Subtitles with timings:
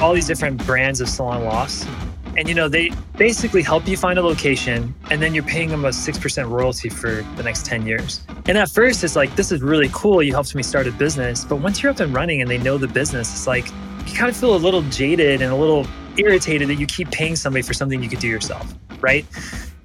[0.00, 1.86] all these different brands of salon lofts.
[2.36, 5.84] And you know, they basically help you find a location and then you're paying them
[5.84, 8.22] a 6% royalty for the next 10 years.
[8.46, 10.22] And at first it's like, this is really cool.
[10.22, 11.44] You helped me start a business.
[11.44, 13.66] But once you're up and running and they know the business, it's like
[14.06, 15.86] you kind of feel a little jaded and a little
[16.16, 19.26] irritated that you keep paying somebody for something you could do yourself, right?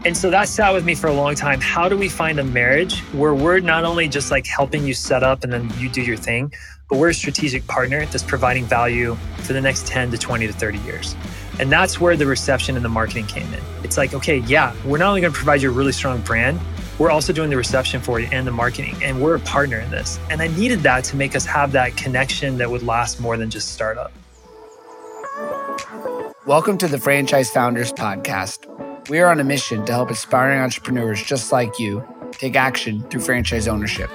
[0.06, 1.60] And so that sat with me for a long time.
[1.60, 5.24] How do we find a marriage where we're not only just like helping you set
[5.24, 6.54] up and then you do your thing,
[6.88, 10.54] but we're a strategic partner that's providing value for the next 10 to 20 to
[10.54, 11.16] 30 years.
[11.60, 13.62] And that's where the reception and the marketing came in.
[13.84, 16.60] It's like, okay, yeah, we're not only going to provide you a really strong brand,
[17.00, 18.96] we're also doing the reception for you and the marketing.
[19.02, 20.20] And we're a partner in this.
[20.30, 23.50] And I needed that to make us have that connection that would last more than
[23.50, 24.12] just startup.
[26.46, 29.10] Welcome to the Franchise Founders Podcast.
[29.10, 33.22] We are on a mission to help aspiring entrepreneurs just like you take action through
[33.22, 34.10] franchise ownership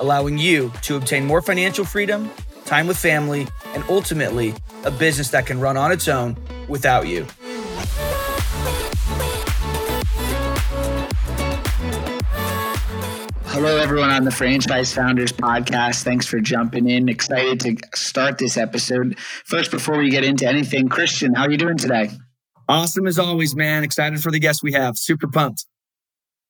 [0.00, 2.30] allowing you to obtain more financial freedom,
[2.64, 4.54] time with family, and ultimately
[4.84, 6.36] a business that can run on its own
[6.68, 7.26] without you.
[13.52, 16.02] Hello, everyone on the Franchise Founders podcast.
[16.02, 17.10] Thanks for jumping in.
[17.10, 19.18] Excited to start this episode.
[19.18, 22.10] First, before we get into anything, Christian, how are you doing today?
[22.68, 23.84] Awesome as always, man.
[23.84, 24.96] Excited for the guests we have.
[24.96, 25.66] Super pumped.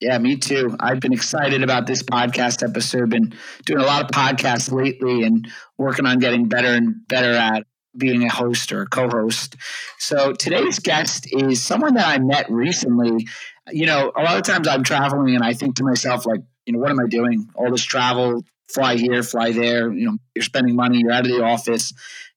[0.00, 0.74] Yeah, me too.
[0.80, 3.10] I've been excited about this podcast episode.
[3.10, 3.34] Been
[3.66, 8.24] doing a lot of podcasts lately and working on getting better and better at being
[8.24, 9.56] a host or a co-host.
[9.98, 13.26] So today's guest is someone that I met recently.
[13.70, 16.72] You know, a lot of times I'm traveling and I think to myself, like, you
[16.72, 17.48] know, what am I doing?
[17.54, 19.92] All this travel, fly here, fly there.
[19.92, 21.00] You know, you're spending money.
[21.00, 21.92] You're out of the office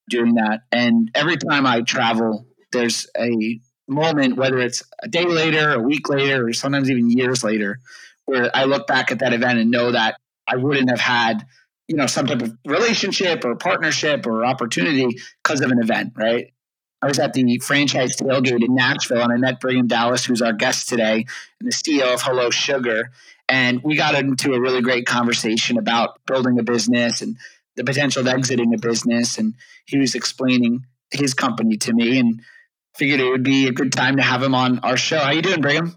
[0.10, 0.62] doing that.
[0.74, 6.10] And every time I travel, there's a moment, whether it's a day later, a week
[6.10, 7.80] later, or sometimes even years later,
[8.26, 10.16] where I look back at that event and know that
[10.48, 11.46] I wouldn't have had,
[11.88, 16.54] you know, some type of relationship or partnership or opportunity because of an event, right?
[17.02, 20.54] I was at the franchise tailgate in Nashville and I met Brigham Dallas, who's our
[20.54, 21.26] guest today,
[21.60, 23.12] and the CEO of Hello Sugar.
[23.50, 27.36] And we got into a really great conversation about building a business and
[27.76, 29.38] the potential of exiting a business.
[29.38, 32.20] And he was explaining his company to me.
[32.20, 32.42] And
[32.96, 35.20] figured it would be a good time to have him on our show.
[35.20, 35.96] How you doing, Brigham?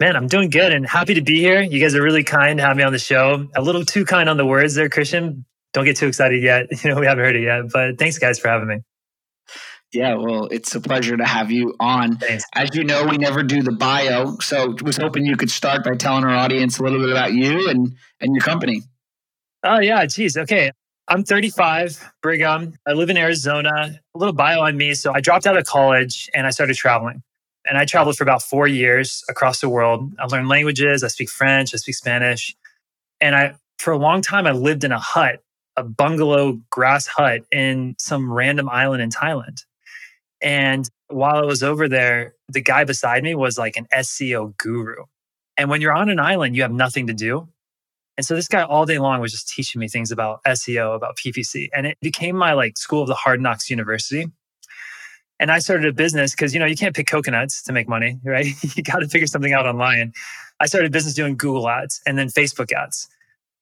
[0.00, 1.62] Man, I'm doing good and happy to be here.
[1.62, 3.46] You guys are really kind to have me on the show.
[3.54, 5.44] A little too kind on the words there, Christian.
[5.72, 6.66] Don't get too excited yet.
[6.82, 8.78] You know, we haven't heard it yet, but thanks guys for having me.
[9.92, 12.16] Yeah, well, it's a pleasure to have you on.
[12.16, 12.44] Thanks.
[12.54, 15.96] As you know, we never do the bio, so was hoping you could start by
[15.96, 18.82] telling our audience a little bit about you and and your company.
[19.62, 20.36] Oh yeah, geez.
[20.36, 20.72] Okay,
[21.12, 22.72] I'm 35, Brigham.
[22.88, 24.00] I live in Arizona.
[24.14, 24.94] A little bio on me.
[24.94, 27.22] So I dropped out of college and I started traveling.
[27.66, 30.10] And I traveled for about four years across the world.
[30.18, 31.04] I learned languages.
[31.04, 31.74] I speak French.
[31.74, 32.56] I speak Spanish.
[33.20, 35.40] And I, for a long time, I lived in a hut,
[35.76, 39.66] a bungalow grass hut in some random island in Thailand.
[40.40, 45.04] And while I was over there, the guy beside me was like an SEO guru.
[45.58, 47.48] And when you're on an island, you have nothing to do.
[48.16, 51.16] And so this guy all day long was just teaching me things about SEO, about
[51.16, 51.68] PPC.
[51.74, 54.26] And it became my like school of the hard knocks university.
[55.40, 58.20] And I started a business because you know you can't pick coconuts to make money,
[58.24, 58.46] right?
[58.76, 60.12] you got to figure something out online.
[60.60, 63.08] I started a business doing Google ads and then Facebook ads.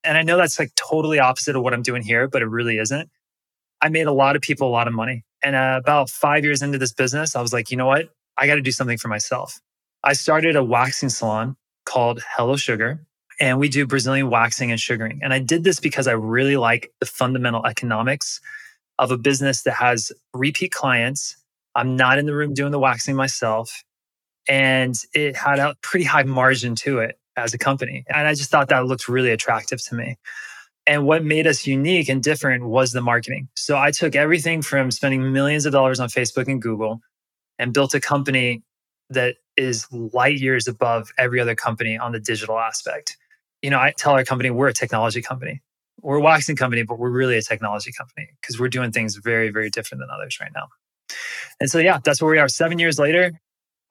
[0.03, 2.77] And I know that's like totally opposite of what I'm doing here, but it really
[2.77, 3.09] isn't.
[3.81, 5.23] I made a lot of people a lot of money.
[5.43, 8.09] And uh, about five years into this business, I was like, you know what?
[8.37, 9.59] I got to do something for myself.
[10.03, 13.05] I started a waxing salon called Hello Sugar
[13.41, 15.19] and we do Brazilian waxing and sugaring.
[15.23, 18.39] And I did this because I really like the fundamental economics
[18.99, 21.35] of a business that has repeat clients.
[21.75, 23.83] I'm not in the room doing the waxing myself.
[24.47, 28.05] And it had a pretty high margin to it as a company.
[28.09, 30.19] And I just thought that looked really attractive to me.
[30.85, 33.49] And what made us unique and different was the marketing.
[33.55, 37.01] So I took everything from spending millions of dollars on Facebook and Google
[37.57, 38.61] and built a company
[39.09, 43.17] that is light years above every other company on the digital aspect
[43.61, 45.61] you know, I tell our company we're a technology company.
[46.01, 49.49] We're a waxing company, but we're really a technology company because we're doing things very,
[49.49, 50.67] very different than others right now.
[51.59, 52.47] And so, yeah, that's where we are.
[52.47, 53.39] Seven years later,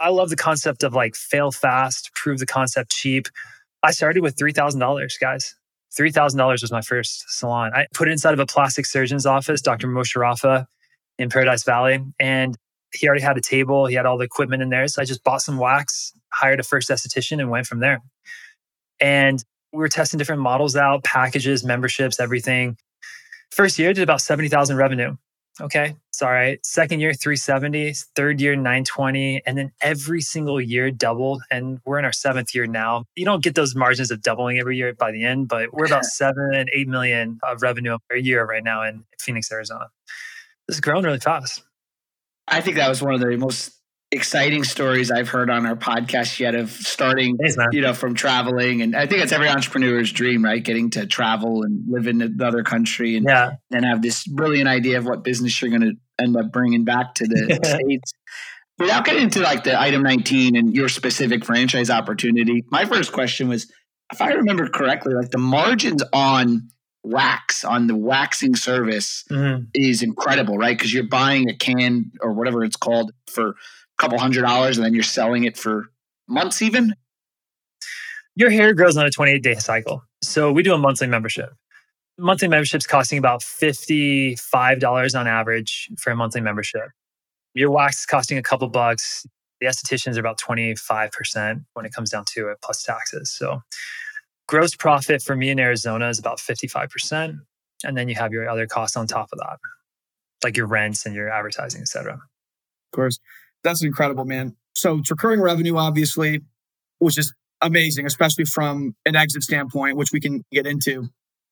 [0.01, 3.29] I love the concept of like fail fast, prove the concept cheap.
[3.83, 5.55] I started with $3,000, guys.
[5.99, 7.73] $3,000 was my first salon.
[7.75, 9.89] I put it inside of a plastic surgeon's office, Dr.
[9.89, 10.67] Moshe Rafa
[11.19, 12.01] in Paradise Valley.
[12.19, 12.57] And
[12.93, 14.89] he already had a table, he had all the equipment in there.
[14.89, 18.01] So I just bought some wax, hired a first esthetician, and went from there.
[19.01, 22.77] And we were testing different models out, packages, memberships, everything.
[23.51, 25.17] First year did about 70,000 revenue.
[25.61, 26.65] Okay, it's all right.
[26.65, 27.93] Second year, 370.
[28.17, 29.43] Third year, 920.
[29.45, 31.43] And then every single year doubled.
[31.51, 33.05] And we're in our seventh year now.
[33.15, 36.05] You don't get those margins of doubling every year by the end, but we're about
[36.05, 39.89] seven, eight million of revenue a year right now in Phoenix, Arizona.
[40.67, 41.63] This is growing really fast.
[42.49, 43.73] I think that was one of the most
[44.13, 48.83] exciting stories I've heard on our podcast yet of starting, Thanks, you know, from traveling.
[48.83, 50.63] And I think it's every entrepreneur's dream, right?
[50.63, 53.53] Getting to travel and live in another country and Yeah.
[53.71, 57.15] then have this brilliant idea of what business you're going to end up bringing back
[57.17, 58.13] to the States.
[58.79, 63.49] Without getting into like the item 19 and your specific franchise opportunity, my first question
[63.49, 63.71] was
[64.13, 66.71] if I remember correctly, like the margins on
[67.05, 69.69] wax, on the waxing service Mhm.
[69.73, 70.77] is incredible, right?
[70.77, 73.55] Because you're buying a can or whatever it's called for
[74.01, 75.91] couple hundred dollars and then you're selling it for
[76.27, 76.95] months even.
[78.35, 80.03] Your hair grows on a 28 day cycle.
[80.23, 81.51] So we do a monthly membership.
[82.19, 86.89] Monthly membership's costing about $55 on average for a monthly membership.
[87.55, 89.27] Your wax is costing a couple bucks.
[89.61, 93.31] The estheticians are about 25% when it comes down to it, plus taxes.
[93.33, 93.61] So
[94.49, 97.39] gross profit for me in Arizona is about 55%.
[97.85, 99.59] And then you have your other costs on top of that,
[100.45, 102.15] like your rents and your advertising, et cetera.
[102.15, 103.19] Of course.
[103.63, 104.57] That's incredible, man.
[104.75, 106.41] So it's recurring revenue, obviously,
[106.99, 111.09] which is amazing, especially from an exit standpoint, which we can get into.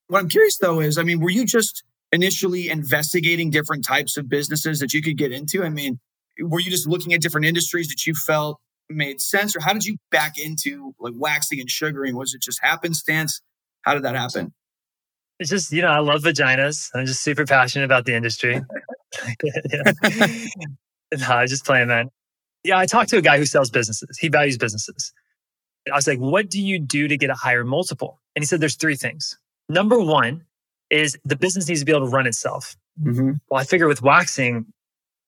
[0.09, 4.29] What I'm curious though is, I mean, were you just initially investigating different types of
[4.29, 5.65] businesses that you could get into?
[5.65, 6.01] I mean,
[6.41, 9.85] were you just looking at different industries that you felt made sense, or how did
[9.85, 12.17] you back into like waxing and sugaring?
[12.17, 13.43] Was it just happenstance?
[13.83, 14.55] How did that happen?
[15.39, 16.91] It's just, you know, I love vaginas.
[16.95, 18.61] I'm just super passionate about the industry.
[19.45, 19.93] yeah.
[21.17, 22.11] No, I was just playing, man.
[22.65, 24.19] Yeah, I talked to a guy who sells businesses.
[24.19, 25.13] He values businesses.
[25.91, 28.21] I was like, what do you do to get a higher multiple?
[28.35, 29.39] And he said, there's three things.
[29.69, 30.45] Number one
[30.91, 32.77] is the business needs to be able to run itself.
[33.03, 33.33] Mm-hmm.
[33.51, 34.67] Well, I figure with waxing,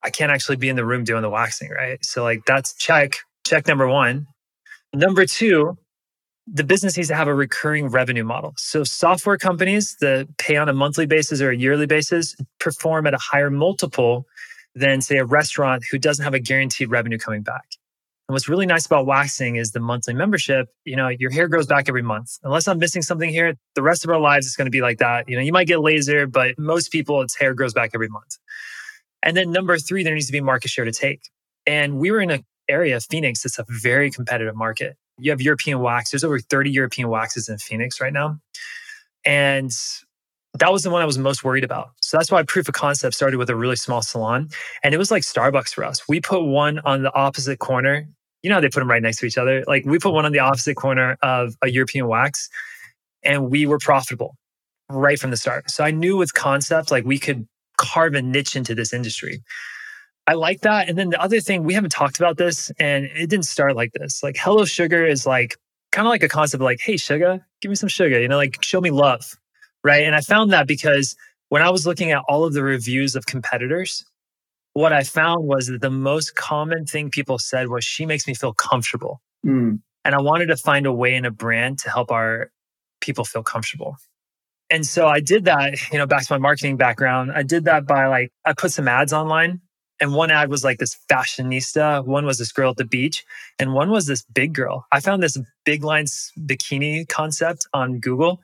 [0.03, 2.05] I can't actually be in the room doing the waxing, right?
[2.05, 4.27] So, like, that's check, check number one.
[4.93, 5.79] Number two,
[6.47, 8.55] the business needs to have a recurring revenue model.
[8.57, 13.15] So, software companies that pay on a monthly basis or a yearly basis perform at
[13.15, 14.27] a higher multiple
[14.75, 17.67] than, say, a restaurant who doesn't have a guaranteed revenue coming back.
[18.29, 20.69] And what's really nice about waxing is the monthly membership.
[20.85, 22.39] You know, your hair grows back every month.
[22.45, 24.99] Unless I'm missing something here, the rest of our lives is going to be like
[24.99, 25.29] that.
[25.29, 28.39] You know, you might get laser, but most people, its hair grows back every month.
[29.23, 31.23] And then number three, there needs to be market share to take.
[31.67, 34.97] And we were in an area Phoenix that's a very competitive market.
[35.19, 36.13] You have European wax.
[36.13, 38.39] There's over 30 European waxes in Phoenix right now.
[39.25, 39.73] And
[40.59, 41.91] that was the one I was most worried about.
[42.01, 44.49] So that's why proof of concept started with a really small salon.
[44.83, 46.03] And it was like Starbucks for us.
[46.09, 48.09] We put one on the opposite corner.
[48.43, 49.65] You know how they put them right next to each other?
[49.67, 52.49] Like we put one on the opposite corner of a European wax
[53.23, 54.37] and we were profitable
[54.89, 55.71] right from the start.
[55.71, 57.47] So I knew with concept, like we could
[57.77, 59.43] carve a niche into this industry.
[60.27, 60.89] I like that.
[60.89, 63.93] And then the other thing, we haven't talked about this and it didn't start like
[63.93, 64.23] this.
[64.23, 65.57] Like Hello Sugar is like
[65.93, 68.37] kind of like a concept of like, hey, sugar, give me some sugar, you know,
[68.37, 69.37] like show me love.
[69.83, 70.05] Right.
[70.05, 71.17] And I found that because
[71.49, 74.05] when I was looking at all of the reviews of competitors,
[74.75, 78.35] what I found was that the most common thing people said was, she makes me
[78.35, 79.21] feel comfortable.
[79.45, 79.81] Mm.
[80.05, 82.51] And I wanted to find a way in a brand to help our
[83.01, 83.97] people feel comfortable.
[84.71, 87.33] And so I did that, you know, back to my marketing background.
[87.35, 89.61] I did that by like, I put some ads online.
[90.01, 93.23] And one ad was like this fashionista, one was this girl at the beach,
[93.59, 94.87] and one was this big girl.
[94.93, 95.37] I found this
[95.67, 98.41] big lines bikini concept on Google.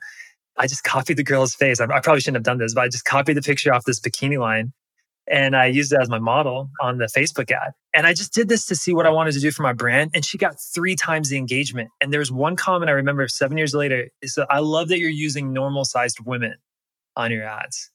[0.57, 1.79] I just copied the girl's face.
[1.79, 3.99] I, I probably shouldn't have done this, but I just copied the picture off this
[3.99, 4.73] bikini line
[5.29, 7.73] and I used it as my model on the Facebook ad.
[7.93, 10.11] And I just did this to see what I wanted to do for my brand.
[10.13, 11.89] And she got three times the engagement.
[11.99, 14.99] And there was one comment I remember seven years later is that I love that
[14.99, 16.55] you're using normal sized women
[17.15, 17.91] on your ads.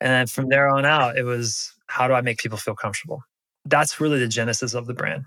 [0.00, 3.22] And then from there on out, it was how do I make people feel comfortable?
[3.66, 5.24] That's really the genesis of the brand.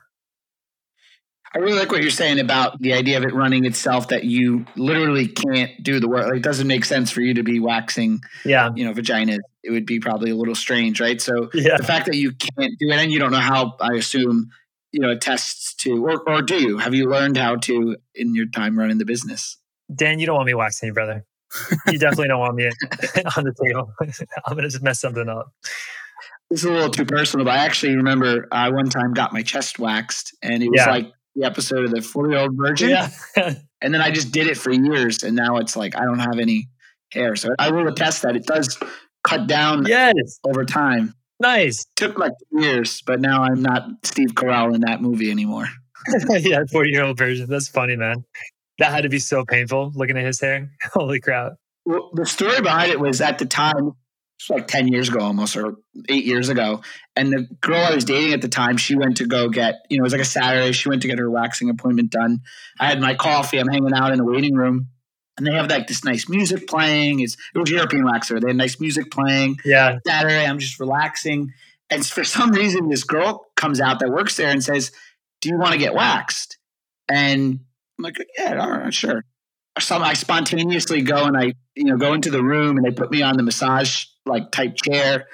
[1.55, 4.65] I really like what you're saying about the idea of it running itself that you
[4.75, 6.27] literally can't do the work.
[6.27, 8.69] Like, it doesn't make sense for you to be waxing, Yeah.
[8.75, 9.39] you know, vaginas.
[9.63, 11.21] It would be probably a little strange, right?
[11.21, 11.77] So Yeah.
[11.77, 14.49] the fact that you can't do it and you don't know how, I assume,
[14.91, 16.77] you know, attests to, or, or do you?
[16.79, 19.57] Have you learned how to in your time running the business?
[19.93, 21.25] Dan, you don't want me waxing brother.
[21.87, 22.65] You definitely don't want me
[23.37, 23.93] on the table.
[24.45, 25.47] I'm going to just mess something up.
[26.49, 29.41] This is a little too personal, but I actually remember I one time got my
[29.43, 30.91] chest waxed and it was Yeah.
[30.91, 32.89] like the episode of the 40 year old virgin.
[32.89, 33.09] Yeah.
[33.79, 36.39] And then I just did it for years, and now it's like I don't have
[36.39, 36.67] any
[37.11, 37.35] hair.
[37.35, 38.75] So I will attest that it does
[39.23, 40.39] cut down yes.
[40.43, 41.13] over time.
[41.39, 41.85] Nice.
[41.95, 45.67] took like years, but now I'm not Steve Carell in that movie anymore.
[46.29, 47.47] yeah, 40 year old version.
[47.47, 48.23] That's funny, man.
[48.79, 50.71] That had to be so painful looking at his hair.
[50.93, 51.53] Holy crap.
[51.85, 53.91] Well, the story behind it was at the time,
[54.49, 55.75] like 10 years ago almost, or
[56.09, 56.81] eight years ago.
[57.15, 59.97] And the girl I was dating at the time, she went to go get, you
[59.97, 60.71] know, it was like a Saturday.
[60.71, 62.41] She went to get her waxing appointment done.
[62.79, 63.57] I had my coffee.
[63.57, 64.89] I'm hanging out in the waiting room.
[65.37, 67.19] And they have like this nice music playing.
[67.19, 68.41] It's, it was European waxer.
[68.41, 69.57] They had nice music playing.
[69.63, 69.99] Yeah.
[70.05, 71.53] Saturday, I'm just relaxing.
[71.89, 74.91] And for some reason, this girl comes out that works there and says,
[75.41, 76.57] Do you want to get waxed?
[77.07, 77.59] And
[77.97, 79.23] I'm like, Yeah, all right, sure.
[79.79, 83.11] So I spontaneously go and I, you know, go into the room and they put
[83.11, 85.27] me on the massage like type chair.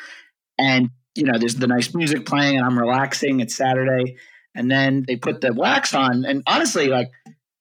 [0.58, 3.40] And, you know, there's the nice music playing and I'm relaxing.
[3.40, 4.18] It's Saturday.
[4.56, 6.26] And then they put the wax on.
[6.26, 7.10] And honestly, like,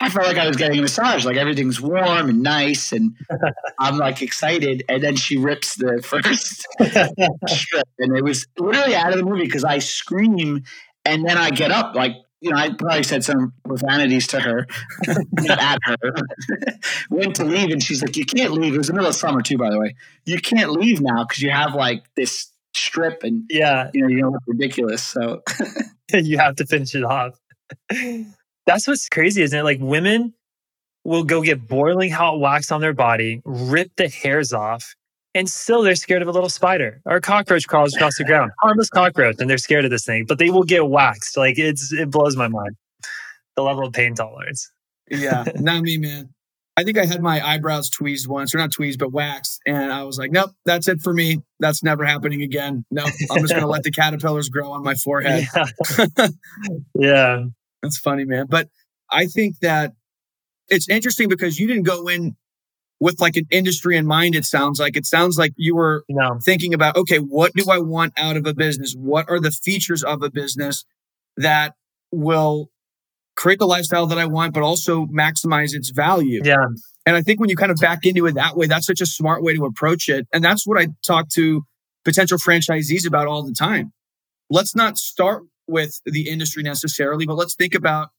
[0.02, 1.24] I felt like I was getting a massage.
[1.24, 3.14] Like everything's warm and nice, and
[3.78, 4.82] I'm like excited.
[4.88, 6.66] And then she rips the first
[7.46, 10.64] strip, and it was literally out of the movie because I scream,
[11.04, 14.66] and then I get up like you know, I probably said some profanities to her,
[15.06, 16.14] not at her.
[17.11, 19.42] Went to leave, and she's like, "You can't leave." It was the middle of summer
[19.42, 19.94] too, by the way.
[20.26, 24.28] You can't leave now because you have like this strip, and yeah, you know, you
[24.28, 25.04] look ridiculous.
[25.04, 25.42] So
[26.12, 27.38] you have to finish it off.
[28.66, 29.62] That's what's crazy, isn't it?
[29.62, 30.34] Like women
[31.04, 34.94] will go get boiling hot wax on their body, rip the hairs off,
[35.34, 38.52] and still they're scared of a little spider or a cockroach crawls across the ground.
[38.60, 41.36] Harmless cockroach, and they're scared of this thing, but they will get waxed.
[41.36, 42.76] Like it's it blows my mind.
[43.56, 44.70] The level of pain tolerance.
[45.10, 46.30] Yeah, not me, man.
[46.76, 49.60] I think I had my eyebrows tweezed once, or not tweezed, but waxed.
[49.66, 51.42] And I was like, nope, that's it for me.
[51.60, 52.86] That's never happening again.
[52.90, 55.46] Nope, I'm just going to let the caterpillars grow on my forehead.
[55.54, 56.28] Yeah.
[56.98, 57.44] yeah.
[57.82, 58.46] That's funny, man.
[58.48, 58.68] But
[59.10, 59.92] I think that
[60.68, 62.36] it's interesting because you didn't go in
[63.02, 64.37] with like an industry in mind.
[64.37, 66.38] It sounds like it sounds like you were no.
[66.40, 68.94] thinking about, okay, what do I want out of a business?
[68.97, 70.85] What are the features of a business
[71.37, 71.75] that
[72.12, 72.71] will
[73.35, 76.42] create the lifestyle that I want, but also maximize its value?
[76.44, 76.64] Yeah.
[77.04, 79.06] And I think when you kind of back into it that way, that's such a
[79.06, 80.28] smart way to approach it.
[80.32, 81.64] And that's what I talk to
[82.04, 83.92] potential franchisees about all the time.
[84.49, 88.11] Let's not start with the industry necessarily, but let's think about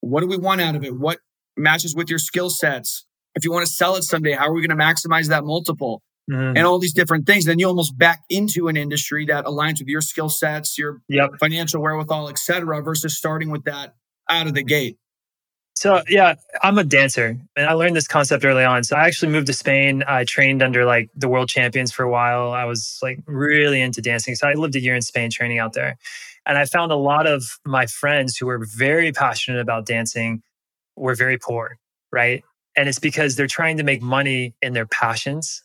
[0.00, 0.94] what do we want out of it?
[0.94, 1.20] What
[1.56, 3.06] matches with your skill sets?
[3.34, 6.02] If you want to sell it someday, how are we going to maximize that multiple?
[6.30, 6.56] Mm-hmm.
[6.56, 7.44] And all these different things.
[7.44, 11.30] Then you almost back into an industry that aligns with your skill sets, your yep.
[11.40, 13.94] financial wherewithal, et cetera, versus starting with that
[14.28, 14.96] out of the gate.
[15.74, 18.84] So yeah, I'm a dancer and I learned this concept early on.
[18.84, 20.04] So I actually moved to Spain.
[20.06, 22.52] I trained under like the world champions for a while.
[22.52, 24.34] I was like really into dancing.
[24.34, 25.96] So I lived a year in Spain training out there.
[26.44, 30.42] And I found a lot of my friends who were very passionate about dancing
[30.96, 31.78] were very poor,
[32.12, 32.44] right?
[32.80, 35.62] And it's because they're trying to make money in their passions.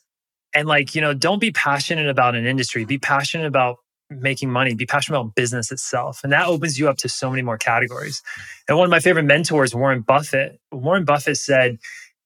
[0.54, 3.78] And like, you know, don't be passionate about an industry, be passionate about
[4.10, 6.20] making money, be passionate about business itself.
[6.26, 8.22] And that opens you up to so many more categories.
[8.68, 11.78] And one of my favorite mentors, Warren Buffett, Warren Buffett said,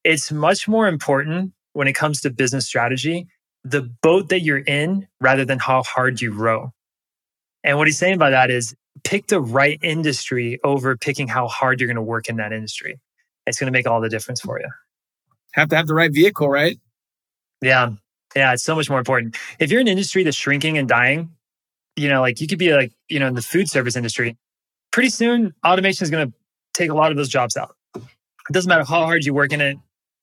[0.03, 3.27] it's much more important when it comes to business strategy,
[3.63, 6.72] the boat that you're in rather than how hard you row.
[7.63, 11.79] And what he's saying by that is pick the right industry over picking how hard
[11.79, 13.00] you're going to work in that industry.
[13.50, 14.68] It's going to make all the difference for you.
[15.53, 16.79] Have to have the right vehicle, right?
[17.62, 17.91] Yeah.
[18.36, 18.53] Yeah.
[18.53, 19.36] It's so much more important.
[19.60, 21.32] If you're in an industry that's shrinking and dying,
[21.96, 24.38] you know, like you could be like, you know, in the food service industry,
[24.91, 26.34] pretty soon automation is going to
[26.74, 27.75] take a lot of those jobs out.
[27.96, 29.77] It doesn't matter how hard you work in it,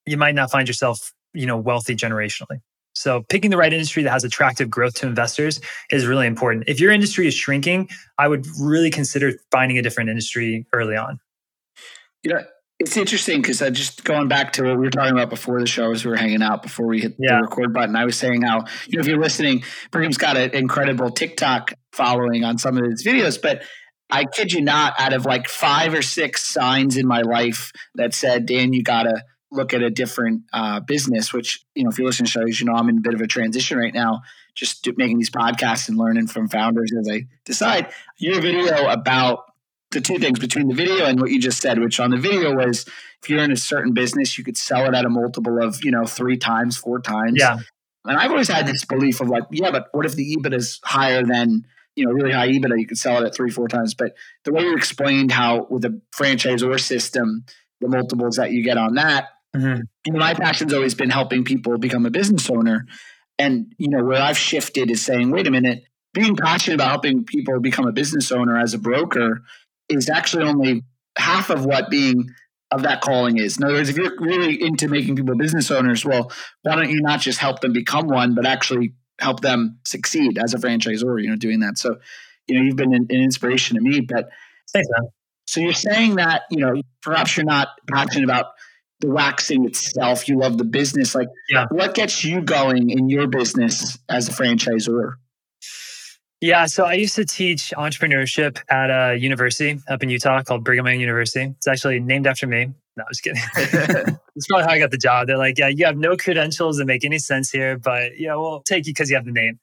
[0.06, 2.60] you might not find yourself, you know, wealthy generationally.
[2.94, 6.64] So picking the right industry that has attractive growth to investors is really important.
[6.66, 11.20] If your industry is shrinking, I would really consider finding a different industry early on.
[12.22, 12.44] You know,
[12.78, 15.66] it's interesting because I just going back to what we were talking about before the
[15.66, 17.36] show as we were hanging out before we hit yeah.
[17.36, 17.96] the record button.
[17.96, 22.44] I was saying how, you know, if you're listening, Brigham's got an incredible TikTok following
[22.44, 23.62] on some of his videos, but
[24.10, 28.12] I kid you not, out of like five or six signs in my life that
[28.12, 32.04] said, Dan, you gotta look at a different uh, business, which, you know, if you
[32.04, 34.20] listen to shows, you know, I'm in a bit of a transition right now,
[34.54, 37.92] just making these podcasts and learning from founders as I decide.
[38.18, 39.45] Your video about
[39.90, 42.54] the two things between the video and what you just said, which on the video
[42.54, 42.86] was
[43.22, 45.90] if you're in a certain business, you could sell it at a multiple of, you
[45.90, 47.36] know, three times, four times.
[47.38, 47.58] Yeah.
[48.04, 50.80] And I've always had this belief of like, yeah, but what if the EBIT is
[50.84, 53.94] higher than, you know, really high EBITDA, you could sell it at three, four times.
[53.94, 54.14] But
[54.44, 57.44] the way you explained how with a franchisor system,
[57.80, 59.80] the multiples that you get on that Mm-hmm.
[60.04, 62.86] You know, my passion's always been helping people become a business owner.
[63.38, 67.24] And, you know, where I've shifted is saying, wait a minute, being passionate about helping
[67.24, 69.42] people become a business owner as a broker
[69.88, 70.84] is actually only
[71.16, 72.28] half of what being
[72.70, 73.58] of that calling is.
[73.58, 77.00] In other words, if you're really into making people business owners, well, why don't you
[77.00, 81.30] not just help them become one, but actually help them succeed as a franchisor, you
[81.30, 81.78] know, doing that.
[81.78, 81.96] So,
[82.46, 84.28] you know, you've been an, an inspiration to me, but
[84.72, 84.88] Thanks,
[85.46, 88.46] so you're saying that, you know, perhaps you're not passionate about
[89.00, 90.28] the waxing itself.
[90.28, 91.14] You love the business.
[91.14, 91.66] Like, yeah.
[91.70, 95.14] what gets you going in your business as a franchisor?
[96.40, 100.86] Yeah, so I used to teach entrepreneurship at a university up in Utah called Brigham
[100.86, 101.54] Young University.
[101.56, 102.74] It's actually named after me.
[102.96, 103.42] No, I was kidding.
[103.54, 105.28] That's probably how I got the job.
[105.28, 108.62] They're like, yeah, you have no credentials that make any sense here, but yeah, we'll
[108.62, 109.58] take you because you have the name.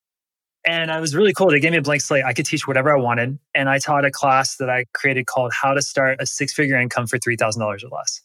[0.66, 1.50] And I was really cool.
[1.50, 2.24] They gave me a blank slate.
[2.24, 3.38] I could teach whatever I wanted.
[3.54, 6.80] And I taught a class that I created called How to Start a Six Figure
[6.80, 8.22] Income for $3,000 or Less.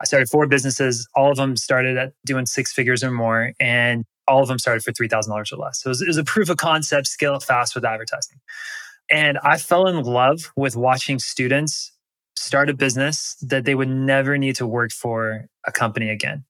[0.00, 1.08] I started four businesses.
[1.14, 3.52] All of them started at doing six figures or more.
[3.60, 5.82] And all of them started for $3,000 or less.
[5.82, 8.38] So it was, it was a proof of concept, scale it fast with advertising.
[9.10, 11.92] And I fell in love with watching students
[12.36, 16.44] start a business that they would never need to work for a company again.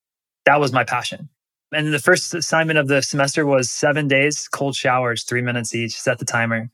[0.45, 1.29] That was my passion.
[1.73, 5.99] And the first assignment of the semester was seven days, cold showers, three minutes each,
[5.99, 6.71] set the timer.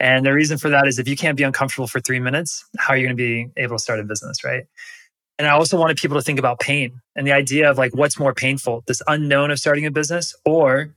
[0.00, 2.94] And the reason for that is if you can't be uncomfortable for three minutes, how
[2.94, 4.64] are you going to be able to start a business, right?
[5.38, 8.18] And I also wanted people to think about pain and the idea of like what's
[8.18, 10.94] more painful, this unknown of starting a business or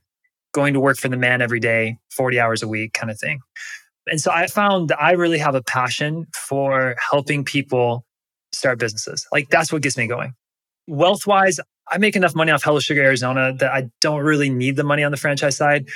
[0.54, 3.40] going to work for the man every day, 40 hours a week kind of thing.
[4.08, 8.06] And so I found that I really have a passion for helping people
[8.52, 9.26] start businesses.
[9.32, 10.34] Like that's what gets me going.
[10.88, 11.60] Wealth wise,
[11.92, 15.04] I make enough money off Hello Sugar Arizona that I don't really need the money
[15.04, 15.88] on the franchise side.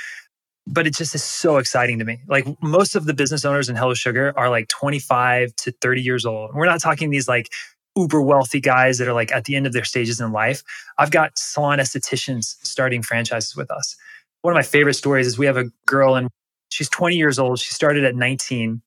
[0.66, 2.20] But it just is so exciting to me.
[2.28, 6.26] Like most of the business owners in Hello Sugar are like 25 to 30 years
[6.26, 6.54] old.
[6.54, 7.50] We're not talking these like
[7.96, 10.62] uber wealthy guys that are like at the end of their stages in life.
[10.98, 13.96] I've got salon estheticians starting franchises with us.
[14.42, 16.28] One of my favorite stories is we have a girl and
[16.70, 17.58] she's 20 years old.
[17.58, 18.80] She started at 19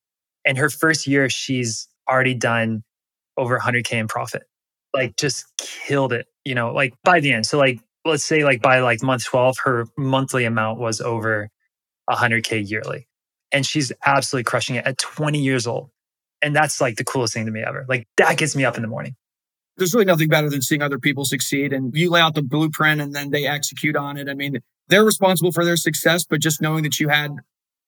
[0.45, 2.83] and her first year she's already done
[3.37, 4.43] over 100k in profit.
[4.93, 7.45] Like just killed it, you know, like by the end.
[7.45, 11.49] So like let's say like by like month 12 her monthly amount was over
[12.09, 13.07] 100k yearly.
[13.51, 15.89] And she's absolutely crushing it at 20 years old.
[16.43, 17.85] And that's like the coolest thing to me ever.
[17.87, 19.15] Like that gets me up in the morning.
[19.77, 23.01] There's really nothing better than seeing other people succeed and you lay out the blueprint
[23.01, 24.29] and then they execute on it.
[24.29, 27.31] I mean, they're responsible for their success, but just knowing that you had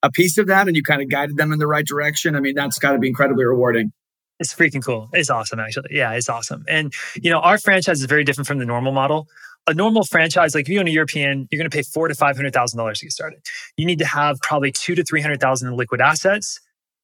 [0.01, 2.39] a piece of that and you kind of guided them in the right direction, I
[2.39, 3.91] mean, that's got to be incredibly rewarding.
[4.39, 5.09] It's freaking cool.
[5.13, 5.89] It's awesome, actually.
[5.91, 6.65] Yeah, it's awesome.
[6.67, 9.27] And, you know, our franchise is very different from the normal model.
[9.67, 12.15] A normal franchise, like if you own a European, you're going to pay four to
[12.15, 13.39] five hundred thousand dollars to get started.
[13.77, 16.59] You need to have probably two to three hundred thousand in liquid assets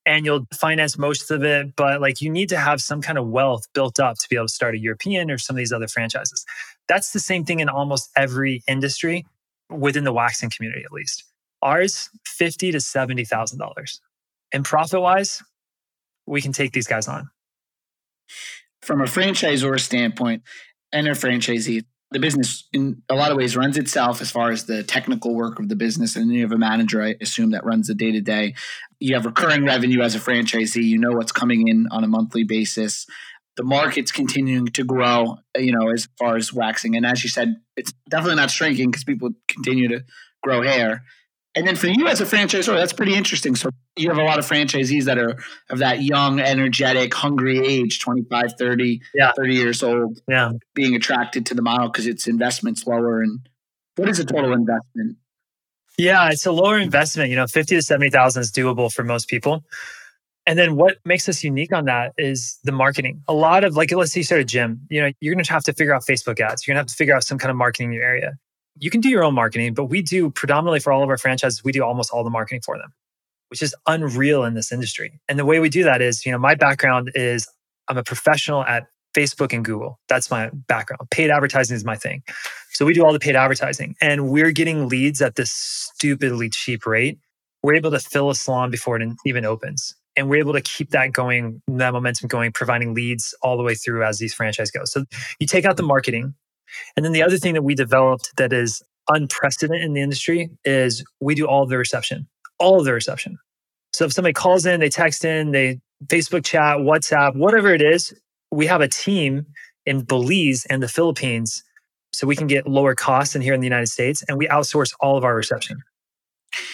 [0.06, 1.76] and you'll finance most of it.
[1.76, 4.48] But like you need to have some kind of wealth built up to be able
[4.48, 6.46] to start a European or some of these other franchises.
[6.88, 9.26] That's the same thing in almost every industry
[9.70, 11.24] within the waxing community, at least.
[11.62, 14.02] Ours, fifty to seventy thousand dollars.
[14.54, 15.42] And profit wise,
[16.26, 17.30] we can take these guys on.
[18.82, 20.44] From a franchisor standpoint
[20.92, 24.66] and a franchisee, the business in a lot of ways runs itself as far as
[24.66, 27.88] the technical work of the business and you have a manager i assume that runs
[27.88, 28.54] the day to day
[29.02, 30.84] you have recurring revenue as a franchisee.
[30.84, 33.08] You know what's coming in on a monthly basis.
[33.58, 36.96] The market's continuing to grow you know as far as waxing.
[36.96, 40.06] And as you said it's definitely not shrinking because people continue to
[40.44, 41.04] grow hair
[41.54, 43.56] and then for you as a franchisor, that's pretty interesting.
[43.56, 45.36] So you have a lot of franchisees that are
[45.70, 49.32] of that young, energetic, hungry age, 25, 30, yeah.
[49.36, 50.52] 30 years old, yeah.
[50.74, 53.22] being attracted to the model because its investment's lower.
[53.22, 53.40] And
[53.98, 55.18] what is the total investment?
[55.98, 57.30] Yeah, it's a lower investment.
[57.30, 59.66] You know, 50 to 70,000 is doable for most people.
[60.48, 63.22] And then what makes us unique on that is the marketing.
[63.28, 65.52] A lot of like, let's say you start a gym, you know, you're going to
[65.52, 66.66] have to figure out Facebook ads.
[66.66, 68.38] You're going to have to figure out some kind of marketing in your area
[68.80, 71.64] you can do your own marketing, but we do predominantly for all of our franchises,
[71.64, 72.94] we do almost all the marketing for them,
[73.50, 75.20] which is unreal in this industry.
[75.28, 77.48] And the way we do that is, you know, my background is
[77.88, 80.00] I'm a professional at Facebook and Google.
[80.08, 81.10] That's my background.
[81.12, 82.24] Paid advertising is my thing.
[82.72, 86.86] So we do all the paid advertising and we're getting leads at this stupidly cheap
[86.86, 87.20] rate.
[87.64, 89.94] We're able to fill a salon before it even opens.
[90.16, 93.76] And we're able to keep that going, that momentum going, providing leads all the way
[93.76, 94.84] through as these franchise go.
[94.84, 95.06] So
[95.40, 96.34] you take out the marketing,
[96.96, 101.04] and then the other thing that we developed that is unprecedented in the industry is
[101.20, 102.28] we do all of the reception,
[102.60, 103.38] all of the reception.
[103.94, 108.14] So if somebody calls in, they text in, they Facebook chat, WhatsApp, whatever it is,
[108.52, 109.46] we have a team
[109.86, 111.64] in Belize and the Philippines
[112.14, 114.94] so we can get lower costs than here in the United States and we outsource
[115.00, 115.82] all of our reception.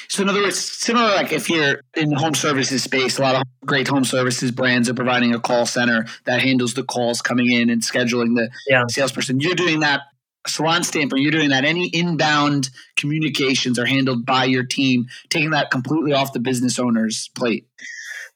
[0.07, 3.35] So, in other words, similar like if you're in the home services space, a lot
[3.35, 7.51] of great home services brands are providing a call center that handles the calls coming
[7.51, 8.83] in and scheduling the yeah.
[8.89, 9.39] salesperson.
[9.39, 10.01] You're doing that
[10.47, 11.65] salon standpoint, you're doing that.
[11.65, 17.29] Any inbound communications are handled by your team, taking that completely off the business owner's
[17.35, 17.67] plate.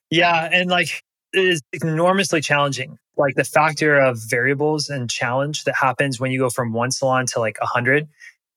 [0.10, 0.50] Yeah.
[0.52, 2.98] And like it is enormously challenging.
[3.18, 7.26] Like the factor of variables and challenge that happens when you go from one salon
[7.28, 8.08] to like a hundred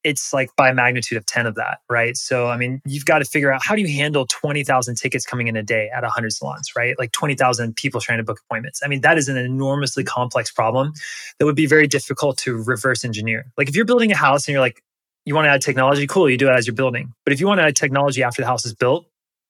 [0.04, 2.16] it's like by magnitude of 10 of that, right?
[2.16, 5.48] So, I mean, you've got to figure out how do you handle 20,000 tickets coming
[5.48, 6.96] in a day at 100 salons, right?
[6.98, 8.82] Like 20,000 people trying to book appointments.
[8.84, 10.92] I mean, that is an enormously complex problem
[11.38, 13.46] that would be very difficult to reverse engineer.
[13.56, 14.82] Like if you're building a house and you're like,
[15.24, 17.14] you want to add technology, cool, you do it as you're building.
[17.24, 19.06] But if you want to add technology after the house is built,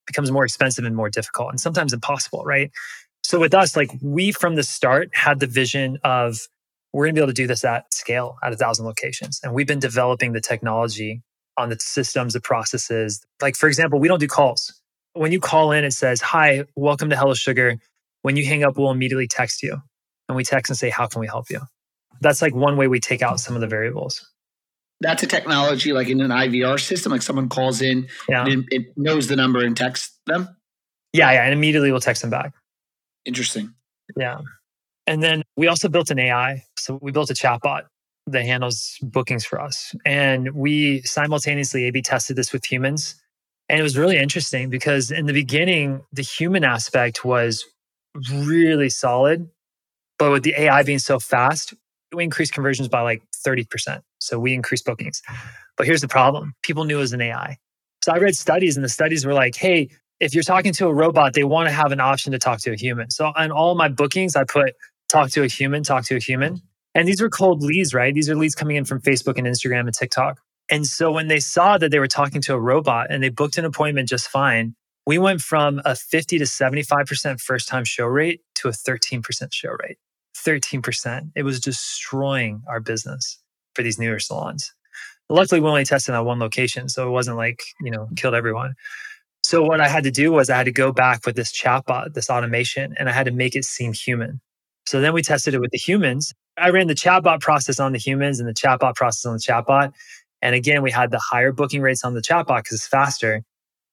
[0.06, 2.70] becomes more expensive and more difficult and sometimes impossible, right?
[3.24, 6.46] So with us, like we from the start had the vision of
[6.94, 9.40] we're going to be able to do this at scale at a thousand locations.
[9.42, 11.22] And we've been developing the technology
[11.59, 13.20] on the systems, the processes.
[13.42, 14.72] Like, for example, we don't do calls.
[15.12, 17.76] When you call in, it says, Hi, welcome to Hello Sugar.
[18.22, 19.83] When you hang up, we'll immediately text you.
[20.28, 21.61] And we text and say, How can we help you?
[22.20, 24.30] That's like one way we take out some of the variables.
[25.00, 28.46] That's a technology like in an IVR system, like someone calls in, Yeah.
[28.46, 30.48] and it, it knows the number and texts them.
[31.12, 31.33] Yeah.
[31.33, 31.42] Yeah.
[31.42, 32.52] And immediately we'll text them back.
[33.24, 33.74] Interesting.
[34.16, 34.38] Yeah.
[35.06, 36.64] And then we also built an AI.
[36.78, 37.82] So we built a chatbot
[38.26, 39.94] that handles bookings for us.
[40.06, 43.16] And we simultaneously A B tested this with humans.
[43.68, 47.64] And it was really interesting because in the beginning, the human aspect was
[48.32, 49.48] really solid.
[50.18, 51.74] But with the AI being so fast,
[52.14, 54.00] we increased conversions by like 30%.
[54.18, 55.20] So we increased bookings.
[55.76, 57.58] But here's the problem people knew it was an AI.
[58.02, 59.88] So I read studies, and the studies were like, hey,
[60.20, 62.72] if you're talking to a robot, they want to have an option to talk to
[62.72, 63.10] a human.
[63.10, 64.74] So on all my bookings, I put
[65.08, 66.60] talk to a human, talk to a human.
[66.94, 68.14] And these were cold leads, right?
[68.14, 70.40] These are leads coming in from Facebook and Instagram and TikTok.
[70.70, 73.58] And so when they saw that they were talking to a robot and they booked
[73.58, 74.74] an appointment just fine,
[75.06, 79.76] we went from a 50 to 75% first time show rate to a 13% show
[79.82, 79.98] rate.
[80.36, 81.30] 13%.
[81.34, 83.38] It was destroying our business
[83.74, 84.72] for these newer salons.
[85.28, 86.88] Luckily, we only tested on one location.
[86.88, 88.74] So it wasn't like, you know, killed everyone.
[89.42, 92.14] So what I had to do was I had to go back with this chatbot,
[92.14, 94.40] this automation, and I had to make it seem human.
[94.87, 96.33] So then we tested it with the humans.
[96.57, 99.92] I ran the chatbot process on the humans and the chatbot process on the chatbot.
[100.42, 103.42] And again, we had the higher booking rates on the chatbot because it's faster,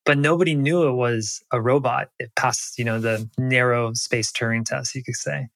[0.05, 2.09] but nobody knew it was a robot.
[2.19, 5.47] It passed, you know, the narrow space Turing test, you could say.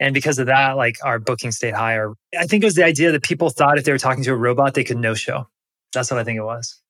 [0.00, 2.12] And because of that, like our booking stayed higher.
[2.36, 4.36] I think it was the idea that people thought if they were talking to a
[4.36, 5.46] robot, they could no show.
[5.92, 6.80] That's what I think it was.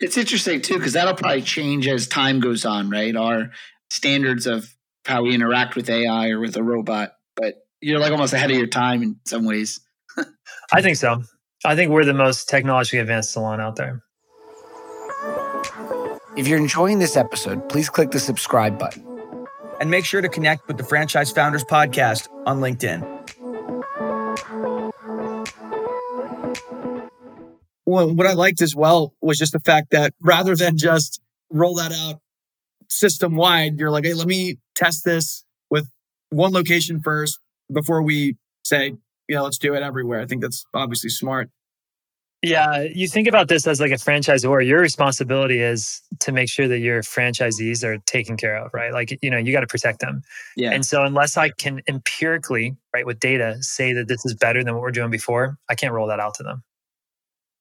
[0.00, 3.14] It's interesting too, because that'll probably change as time goes on, right?
[3.14, 3.50] Our
[3.90, 7.12] standards of how we interact with AI or with a robot.
[7.36, 9.80] But you're like almost ahead of your time in some ways.
[10.72, 11.22] I think so.
[11.64, 14.02] I think we're the most technologically advanced salon out there.
[16.36, 19.04] If you're enjoying this episode, please click the subscribe button.
[19.80, 23.02] And make sure to connect with the Franchise Founders Podcast on LinkedIn.
[27.86, 31.20] Well, what I liked as well was just the fact that rather than just
[31.50, 32.20] roll that out
[32.88, 35.45] system wide, you're like, hey, let me test this with
[36.30, 37.38] one location first
[37.72, 38.94] before we say,
[39.28, 40.20] you know, let's do it everywhere.
[40.20, 41.50] I think that's obviously smart.
[42.42, 44.64] Yeah, you think about this as like a franchisor.
[44.64, 48.92] Your responsibility is to make sure that your franchisees are taken care of, right?
[48.92, 50.22] Like, you know, you got to protect them.
[50.54, 50.70] Yeah.
[50.72, 54.74] And so, unless I can empirically, right, with data, say that this is better than
[54.74, 56.62] what we're doing before, I can't roll that out to them.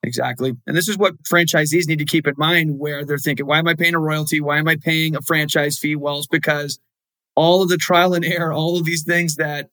[0.04, 0.54] Exactly.
[0.68, 3.68] And this is what franchisees need to keep in mind where they're thinking, why am
[3.68, 4.40] I paying a royalty?
[4.40, 5.96] Why am I paying a franchise fee?
[5.96, 6.80] Well, it's because
[7.36, 9.70] all of the trial and error, all of these things that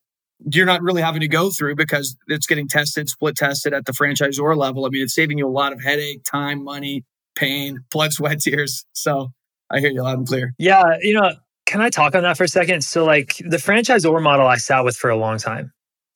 [0.51, 3.93] you're not really having to go through because it's getting tested, split tested at the
[3.93, 4.85] franchisor level.
[4.85, 8.85] I mean, it's saving you a lot of headache, time, money, pain, blood, sweat, tears.
[8.93, 9.31] So
[9.71, 10.53] I hear you loud and clear.
[10.57, 11.31] Yeah, you know,
[11.65, 12.83] can I talk on that for a second?
[12.83, 15.71] So, like the franchisor model, I sat with for a long time.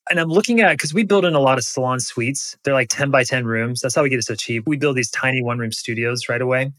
[0.09, 2.57] And I'm looking at because we build in a lot of salon suites.
[2.63, 3.81] They're like 10 by 10 rooms.
[3.81, 4.63] That's how we get it so cheap.
[4.65, 6.71] We build these tiny one room studios right away.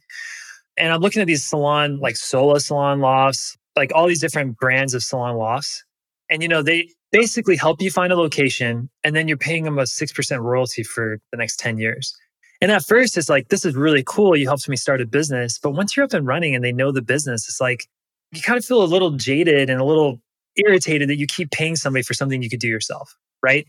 [0.78, 4.92] And I'm looking at these salon, like Sola salon lofts, like all these different brands
[4.92, 5.84] of salon lofts.
[6.30, 9.78] And, you know, they basically help you find a location and then you're paying them
[9.78, 12.14] a 6% royalty for the next 10 years.
[12.60, 14.36] And at first, it's like, this is really cool.
[14.36, 15.58] You helped me start a business.
[15.58, 17.86] But once you're up and running and they know the business, it's like
[18.32, 20.20] you kind of feel a little jaded and a little
[20.56, 23.16] irritated that you keep paying somebody for something you could do yourself.
[23.42, 23.66] Right.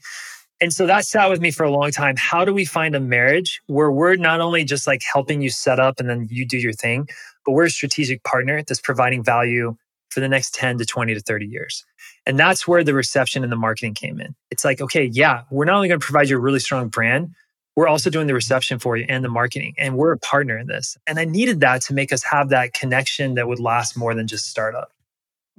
[0.61, 2.15] And so that sat with me for a long time.
[2.17, 5.79] How do we find a marriage where we're not only just like helping you set
[5.79, 7.07] up and then you do your thing,
[7.45, 9.75] but we're a strategic partner that's providing value
[10.09, 11.85] for the next 10 to 20 to 30 years?
[12.25, 14.35] And that's where the reception and the marketing came in.
[14.51, 17.33] It's like, okay, yeah, we're not only going to provide you a really strong brand,
[17.75, 19.73] we're also doing the reception for you and the marketing.
[19.77, 20.97] And we're a partner in this.
[21.07, 24.27] And I needed that to make us have that connection that would last more than
[24.27, 24.91] just startup.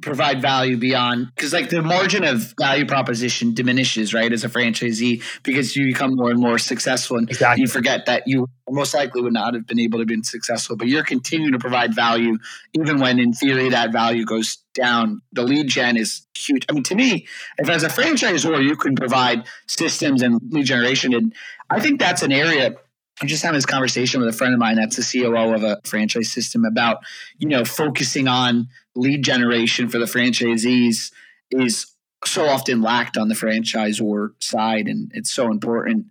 [0.02, 5.22] Provide value beyond because like the margin of value proposition diminishes right as a franchisee
[5.42, 7.62] because you become more and more successful and Exactly.
[7.62, 10.88] you forget that you most likely would not have been able to be successful but
[10.88, 12.38] you're continuing to provide value
[12.74, 16.82] even when in theory that value goes down the lead gen is huge i mean
[16.82, 17.26] to me
[17.58, 21.34] if as a franchisor you can provide systems and lead generation and
[21.68, 22.74] i think that's an area
[23.20, 25.78] I'm just having this conversation with a friend of mine that's the COO of a
[25.84, 27.00] franchise system about,
[27.36, 31.12] you know, focusing on lead generation for the franchisees
[31.50, 31.86] is
[32.24, 36.06] so often lacked on the franchisor side and it's so important.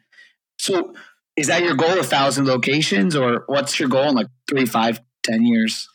[0.58, 0.94] So
[1.36, 5.00] is that your goal, a thousand locations, or what's your goal in like three, five,
[5.24, 5.88] ten years?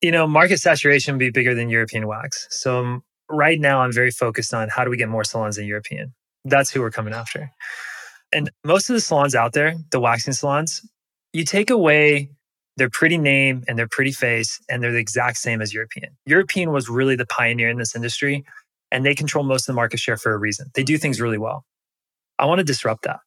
[0.00, 2.46] You know, market saturation would be bigger than European wax.
[2.50, 5.66] So um, right now, I'm very focused on how do we get more salons than
[5.66, 6.14] European.
[6.46, 7.50] That's who we're coming after.
[8.32, 10.80] And most of the salons out there, the waxing salons,
[11.32, 12.30] You take away
[12.80, 16.16] their pretty name and their pretty face, and they're the exact same as European.
[16.24, 18.42] European was really the pioneer in this industry,
[18.90, 20.70] and they control most of the market share for a reason.
[20.74, 21.66] They do things really well.
[22.38, 23.20] I want to disrupt that.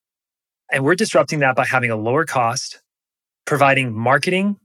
[0.71, 2.81] And we're disrupting that by having a lower cost,
[3.45, 4.57] providing marketing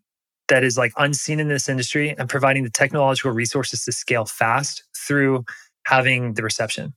[0.48, 4.84] that is like unseen in this industry, and providing the technological resources to scale fast
[4.96, 5.44] through
[5.84, 6.94] having the reception.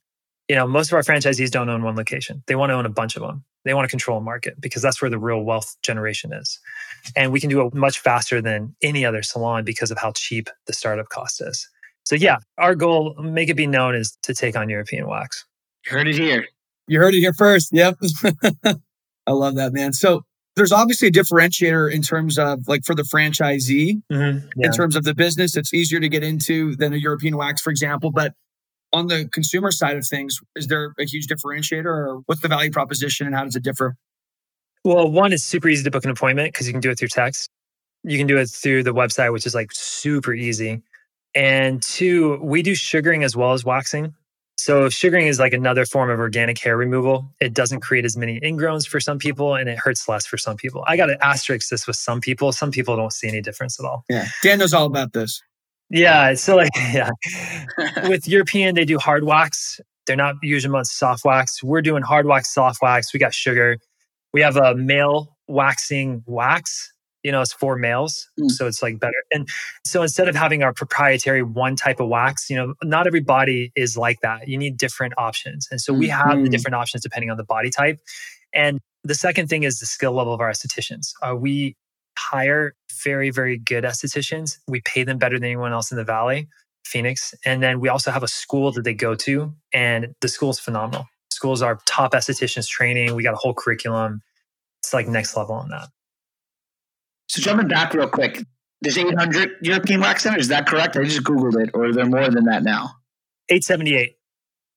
[0.52, 2.44] You know, most of our franchisees don't own one location.
[2.48, 3.46] They want to own a bunch of them.
[3.64, 6.60] They want to control a market because that's where the real wealth generation is.
[7.16, 10.50] And we can do it much faster than any other salon because of how cheap
[10.68, 11.70] the startup cost is.
[12.04, 15.46] So yeah, our goal, make it be known, is to take on European wax.
[15.86, 16.46] You heard it here.
[16.86, 17.70] You heard it here first.
[17.72, 18.00] Yep.
[19.26, 19.94] I love that, man.
[19.94, 20.26] So
[20.58, 24.50] there's obviously a differentiator in terms of like for the franchisee, mm-hmm.
[24.58, 24.66] yeah.
[24.66, 27.70] in terms of the business, it's easier to get into than a European wax, for
[27.70, 28.12] example.
[28.12, 28.34] But
[28.94, 32.72] on the consumer side of things, is there a huge differentiator or what's the value
[32.72, 33.96] proposition and how does it differ?
[34.84, 37.10] Well, one is super easy to book an appointment because you can do it through
[37.10, 37.50] text.
[38.04, 40.82] You can do it through the website, which is like super easy.
[41.36, 44.14] And two, we do sugaring as well as waxing.
[44.58, 47.32] So sugaring is like another form of organic hair removal.
[47.40, 50.58] It doesn't create as many ingrowns for some people and it hurts less for some
[50.58, 50.84] people.
[50.88, 52.52] I got to asterisk this with some people.
[52.52, 54.04] Some people don't see any difference at all.
[54.10, 54.28] Yeah.
[54.44, 55.42] Dan knows all about this.
[55.92, 56.34] Yeah.
[56.36, 57.10] So like, yeah.
[58.08, 59.80] with European, they do hard wax.
[60.08, 61.62] They're not usually much soft wax.
[61.64, 63.14] We're doing hard wax, soft wax.
[63.14, 63.78] We got sugar.
[64.34, 66.92] We have a male waxing wax
[67.24, 68.30] you know, it's for males.
[68.40, 68.52] Mm.
[68.52, 69.24] So it's like better.
[69.32, 69.48] And
[69.86, 73.72] so instead of having our proprietary one type of wax, you know, not every body
[73.76, 74.48] is like that.
[74.48, 75.68] You need different options.
[75.72, 76.44] And so we have mm-hmm.
[76.44, 78.00] the different options depending on the body type.
[78.54, 81.14] And the second thing is the skill level of our estheticians.
[81.22, 81.76] Uh, we
[82.22, 84.58] hire very, very good estheticians.
[84.68, 86.48] We pay them better than anyone else in the Valley,
[86.86, 87.34] Phoenix.
[87.46, 90.60] And then we also have a school that they go to, and the school is
[90.60, 91.08] phenomenal.
[91.32, 93.16] Schools are top estheticians training.
[93.16, 94.22] We got a whole curriculum.
[94.82, 95.90] It's like next level on that.
[97.28, 98.44] So jumping back real quick,
[98.82, 100.44] there's 800 European wax centers.
[100.44, 100.98] Is that correct?
[100.98, 102.92] I just Googled it, or are there more than that now?
[103.50, 104.18] 878.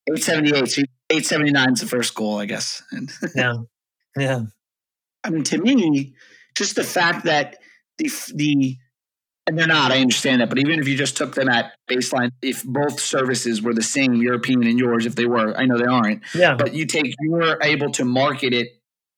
[0.07, 0.67] 878.
[0.69, 2.83] So 879 is the first goal, I guess.
[3.35, 3.57] yeah.
[4.17, 4.41] Yeah.
[5.23, 6.13] I mean, to me,
[6.55, 7.57] just the fact that
[7.97, 8.77] the, the,
[9.47, 12.31] and they're not, I understand that, but even if you just took them at baseline,
[12.41, 15.85] if both services were the same, European and yours, if they were, I know they
[15.85, 16.23] aren't.
[16.33, 16.55] Yeah.
[16.55, 18.69] But you take, you were able to market it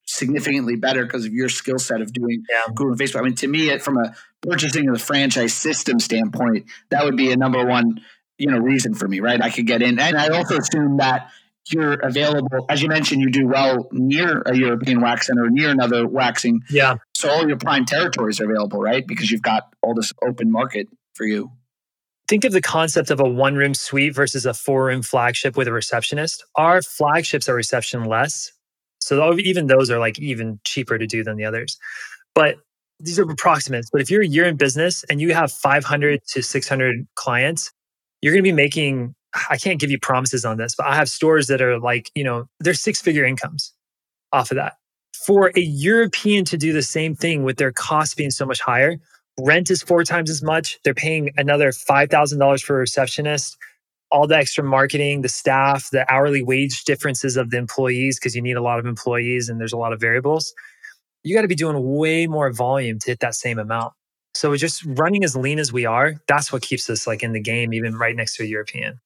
[0.06, 2.74] significantly better because of your skill set of doing yeah.
[2.74, 3.20] Google and Facebook.
[3.20, 7.18] I mean, to me, it, from a purchasing of the franchise system standpoint, that would
[7.18, 8.02] be a number one,
[8.38, 9.42] you know, reason for me, right?
[9.42, 11.30] I could get in, and I also assume that
[11.72, 16.08] you're available, as you mentioned, you do well near a European wax center, near another
[16.08, 16.62] waxing.
[16.70, 16.98] Yeah.
[17.16, 19.06] So all your prime territories are available, right?
[19.06, 21.52] Because you've got all this open market for you.
[22.28, 25.68] Think of the concept of a one room suite versus a four room flagship with
[25.68, 26.44] a receptionist.
[26.56, 28.52] Our flagships are reception less
[29.08, 31.78] so even those are like even cheaper to do than the others.
[32.36, 32.56] But
[33.00, 33.90] these are approximates.
[33.90, 37.72] But if you're a year in business and you have 500 to 600 clients,
[38.22, 39.16] you're going to be making,
[39.50, 42.24] I can't give you promises on this, but I have stores that are like, you
[42.24, 43.74] know, they're six figure incomes
[44.32, 44.74] off of that.
[45.26, 48.98] For a European to do the same thing with their costs being so much higher,
[49.40, 50.80] rent is four times as much.
[50.84, 53.58] They're paying another $5,000 for a receptionist
[54.12, 58.42] all the extra marketing, the staff, the hourly wage differences of the employees, because you
[58.42, 60.54] need a lot of employees and there's a lot of variables,
[61.24, 63.94] you got to be doing way more volume to hit that same amount.
[64.34, 67.42] So just running as lean as we are, that's what keeps us like in the
[67.42, 69.00] game, even right next to a European.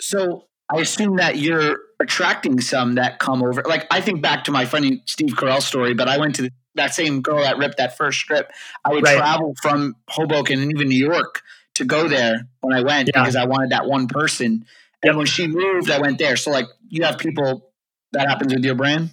[0.00, 3.62] So I assume that you're attracting some that come over.
[3.62, 6.94] Like I think back to my funny Steve Carell story, but I went to that
[6.94, 8.50] same girl that ripped that first strip.
[8.84, 9.16] I would right.
[9.16, 11.42] travel from Hoboken and even New York
[11.74, 13.20] to go there when I went yeah.
[13.20, 14.64] because I wanted that one person.
[15.02, 15.16] And yep.
[15.16, 16.36] when she moved, I went there.
[16.36, 17.72] So like you have people
[18.12, 19.10] that happens with your brand.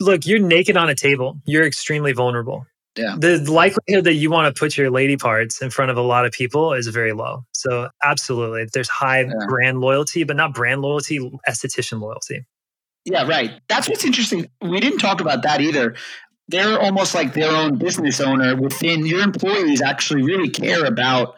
[0.00, 1.40] Look, you're naked on a table.
[1.46, 2.66] You're extremely vulnerable.
[2.96, 3.16] Yeah.
[3.18, 6.26] The likelihood that you want to put your lady parts in front of a lot
[6.26, 7.44] of people is very low.
[7.52, 9.32] So absolutely, there's high yeah.
[9.48, 12.46] brand loyalty, but not brand loyalty, esthetician loyalty.
[13.04, 13.60] Yeah, right.
[13.68, 14.48] That's what's interesting.
[14.62, 15.94] We didn't talk about that either
[16.48, 21.36] they're almost like their own business owner within your employees actually really care about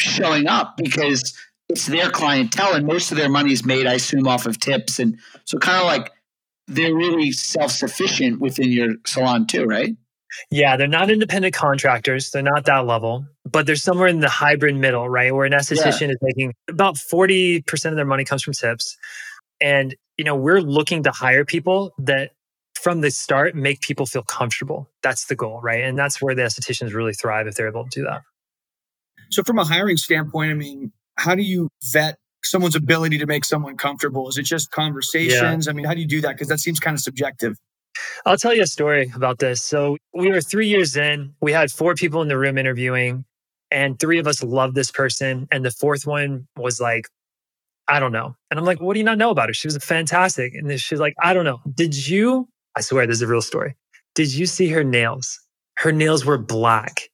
[0.00, 1.34] showing up because
[1.68, 4.98] it's their clientele and most of their money is made i assume off of tips
[4.98, 6.12] and so kind of like
[6.68, 9.96] they're really self-sufficient within your salon too right
[10.50, 14.76] yeah they're not independent contractors they're not that level but they're somewhere in the hybrid
[14.76, 16.08] middle right where an esthetician yeah.
[16.08, 18.96] is making about 40% of their money comes from tips
[19.60, 22.30] and you know we're looking to hire people that
[22.86, 24.88] from the start make people feel comfortable.
[25.02, 25.82] That's the goal, right?
[25.82, 28.22] And that's where the estheticians really thrive if they're able to do that.
[29.30, 33.44] So, from a hiring standpoint, I mean, how do you vet someone's ability to make
[33.44, 34.28] someone comfortable?
[34.28, 35.66] Is it just conversations?
[35.66, 35.70] Yeah.
[35.70, 36.34] I mean, how do you do that?
[36.34, 37.56] Because that seems kind of subjective.
[38.24, 39.62] I'll tell you a story about this.
[39.62, 41.34] So we were three years in.
[41.40, 43.24] We had four people in the room interviewing,
[43.70, 45.48] and three of us loved this person.
[45.50, 47.08] And the fourth one was like,
[47.88, 48.34] I don't know.
[48.50, 49.54] And I'm like, what do you not know about her?
[49.54, 50.54] She was fantastic.
[50.54, 51.60] And she's like, I don't know.
[51.72, 52.48] Did you?
[52.74, 53.76] I swear this is a real story.
[54.14, 55.38] Did you see her nails?
[55.76, 57.08] Her nails were black.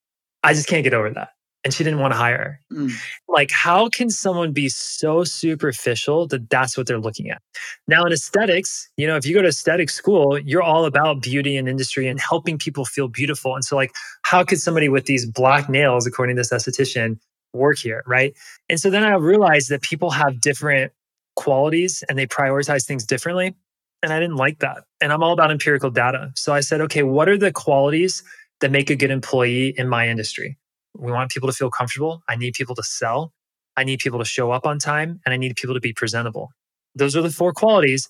[0.44, 1.30] I just can't get over that
[1.64, 2.38] and she didn't want to hire
[2.70, 2.76] her.
[2.76, 2.92] Mm.
[3.28, 7.40] Like, how can someone be so superficial that that's what they're looking at?
[7.86, 11.56] Now, in aesthetics, you know, if you go to aesthetic school, you're all about beauty
[11.56, 13.54] and industry and helping people feel beautiful.
[13.54, 17.18] And so, like, how could somebody with these black nails, according to this esthetician,
[17.52, 18.02] work here?
[18.06, 18.34] Right.
[18.68, 20.92] And so then I realized that people have different
[21.36, 23.54] qualities and they prioritize things differently.
[24.02, 24.78] And I didn't like that.
[25.00, 26.32] And I'm all about empirical data.
[26.34, 28.24] So I said, okay, what are the qualities
[28.60, 30.58] that make a good employee in my industry?
[30.96, 32.22] We want people to feel comfortable.
[32.28, 33.32] I need people to sell.
[33.76, 36.50] I need people to show up on time and I need people to be presentable.
[36.94, 38.08] Those are the four qualities.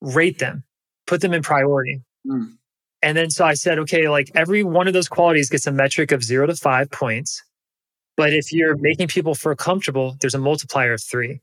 [0.00, 0.64] Rate them,
[1.06, 2.02] put them in priority.
[2.26, 2.56] Mm.
[3.02, 6.12] And then so I said, okay, like every one of those qualities gets a metric
[6.12, 7.42] of zero to five points.
[8.16, 11.40] But if you're making people feel comfortable, there's a multiplier of three.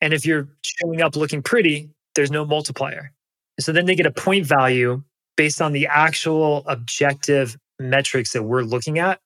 [0.00, 3.12] And if you're showing up looking pretty, there's no multiplier.
[3.58, 5.02] And so then they get a point value
[5.36, 9.20] based on the actual objective metrics that we're looking at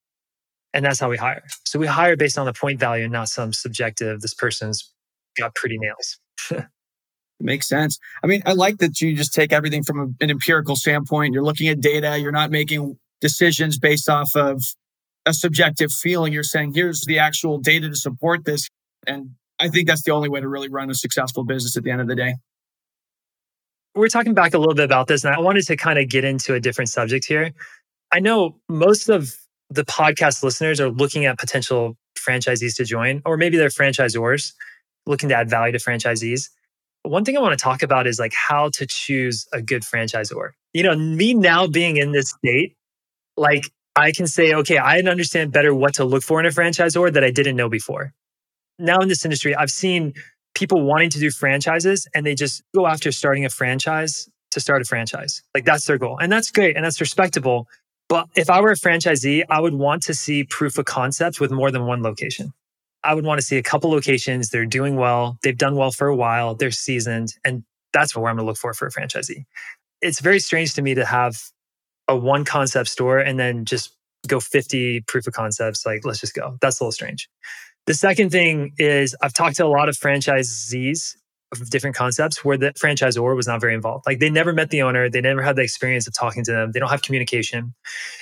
[0.76, 1.42] and that's how we hire.
[1.64, 4.92] So we hire based on the point value, and not some subjective, this person's
[5.38, 6.18] got pretty nails.
[7.40, 7.98] Makes sense.
[8.22, 11.32] I mean, I like that you just take everything from an empirical standpoint.
[11.32, 12.18] You're looking at data.
[12.18, 14.62] You're not making decisions based off of
[15.24, 16.34] a subjective feeling.
[16.34, 18.68] You're saying, here's the actual data to support this.
[19.06, 21.90] And I think that's the only way to really run a successful business at the
[21.90, 22.34] end of the day.
[23.94, 26.24] We're talking back a little bit about this, and I wanted to kind of get
[26.24, 27.52] into a different subject here.
[28.12, 29.34] I know most of
[29.70, 34.52] the podcast listeners are looking at potential franchisees to join, or maybe they're franchisors
[35.06, 36.48] looking to add value to franchisees.
[37.02, 40.50] one thing I want to talk about is like how to choose a good franchisor.
[40.72, 42.76] You know, me now being in this state,
[43.36, 47.12] like I can say, okay, I understand better what to look for in a franchisor
[47.12, 48.12] that I didn't know before.
[48.78, 50.14] Now in this industry, I've seen
[50.54, 54.82] people wanting to do franchises and they just go after starting a franchise to start
[54.82, 55.42] a franchise.
[55.54, 56.18] Like that's their goal.
[56.18, 57.68] And that's great and that's respectable.
[58.08, 61.50] But if I were a franchisee, I would want to see proof of concept with
[61.50, 62.52] more than one location.
[63.02, 64.50] I would want to see a couple locations.
[64.50, 65.38] They're doing well.
[65.42, 66.54] They've done well for a while.
[66.54, 67.34] They're seasoned.
[67.44, 69.44] And that's where I'm going to look for for a franchisee.
[70.00, 71.40] It's very strange to me to have
[72.08, 73.96] a one concept store and then just
[74.28, 75.86] go 50 proof of concepts.
[75.86, 76.58] Like, let's just go.
[76.60, 77.28] That's a little strange.
[77.86, 81.16] The second thing is I've talked to a lot of franchisees
[81.52, 84.04] of different concepts where the franchisor was not very involved.
[84.06, 86.72] Like they never met the owner, they never had the experience of talking to them,
[86.72, 87.74] they don't have communication.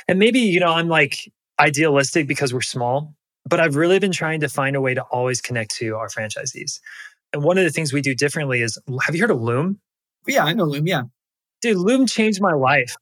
[0.08, 3.14] And maybe, you know, I'm like idealistic because we're small,
[3.48, 6.80] but I've really been trying to find a way to always connect to our franchisees.
[7.32, 9.80] And one of the things we do differently is have you heard of Loom?
[10.26, 10.86] Yeah, I know Loom.
[10.86, 11.02] Yeah.
[11.62, 12.94] Dude, Loom changed my life.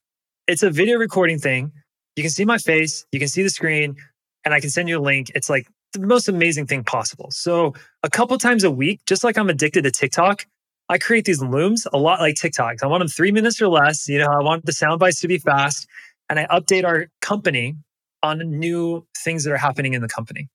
[0.47, 1.73] It's a video recording thing.
[2.17, 3.97] You can see my face, you can see the screen,
[4.45, 5.31] and I can send you a link.
[5.35, 7.31] It's like the most amazing thing possible.
[7.31, 10.47] So a couple times a week, just like I'm addicted to TikTok,
[10.89, 12.83] I create these looms a lot like TikToks.
[12.83, 14.09] I want them three minutes or less.
[14.09, 15.87] You know, I want the sound bites to be fast.
[16.29, 17.77] And I update our company
[18.23, 20.49] on new things that are happening in the company.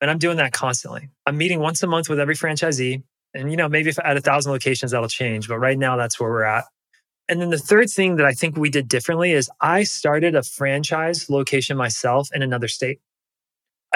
[0.00, 1.08] And I'm doing that constantly.
[1.26, 3.02] I'm meeting once a month with every franchisee.
[3.34, 5.48] And, you know, maybe if I at a thousand locations, that'll change.
[5.48, 6.64] But right now, that's where we're at.
[7.28, 10.42] And then the third thing that I think we did differently is I started a
[10.42, 13.00] franchise location myself in another state.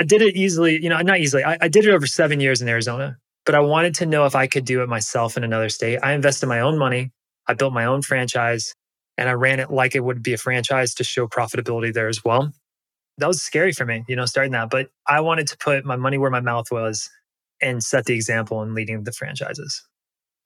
[0.01, 1.45] I did it easily, you know, not easily.
[1.45, 4.35] I, I did it over seven years in Arizona, but I wanted to know if
[4.35, 5.99] I could do it myself in another state.
[6.03, 7.13] I invested my own money.
[7.47, 8.75] I built my own franchise
[9.19, 12.25] and I ran it like it would be a franchise to show profitability there as
[12.25, 12.51] well.
[13.19, 14.71] That was scary for me, you know, starting that.
[14.71, 17.11] But I wanted to put my money where my mouth was
[17.61, 19.87] and set the example in leading the franchises.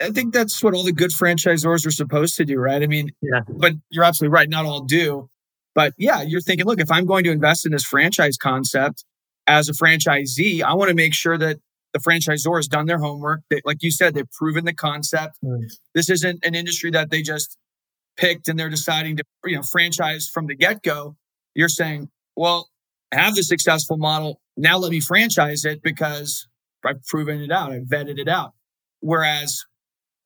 [0.03, 2.83] I think that's what all the good franchisors are supposed to do, right?
[2.83, 3.43] I mean, yeah.
[3.47, 4.49] but you're absolutely right.
[4.49, 5.31] Not all do.
[5.77, 9.05] But yeah, you're thinking, look, if I'm going to invest in this franchise concept,
[9.47, 11.59] as a franchisee, I want to make sure that
[11.93, 13.43] the franchisor has done their homework.
[13.51, 15.39] They, like you said, they've proven the concept.
[15.45, 15.73] Mm.
[15.95, 17.57] This isn't an industry that they just
[18.17, 21.17] picked and they're deciding to, you know, franchise from the get go.
[21.55, 22.69] You're saying, well,
[23.13, 24.41] I have the successful model.
[24.57, 26.49] Now let me franchise it because
[26.85, 27.73] I've proven it out.
[27.73, 28.53] I've vetted it out.
[29.01, 29.65] Whereas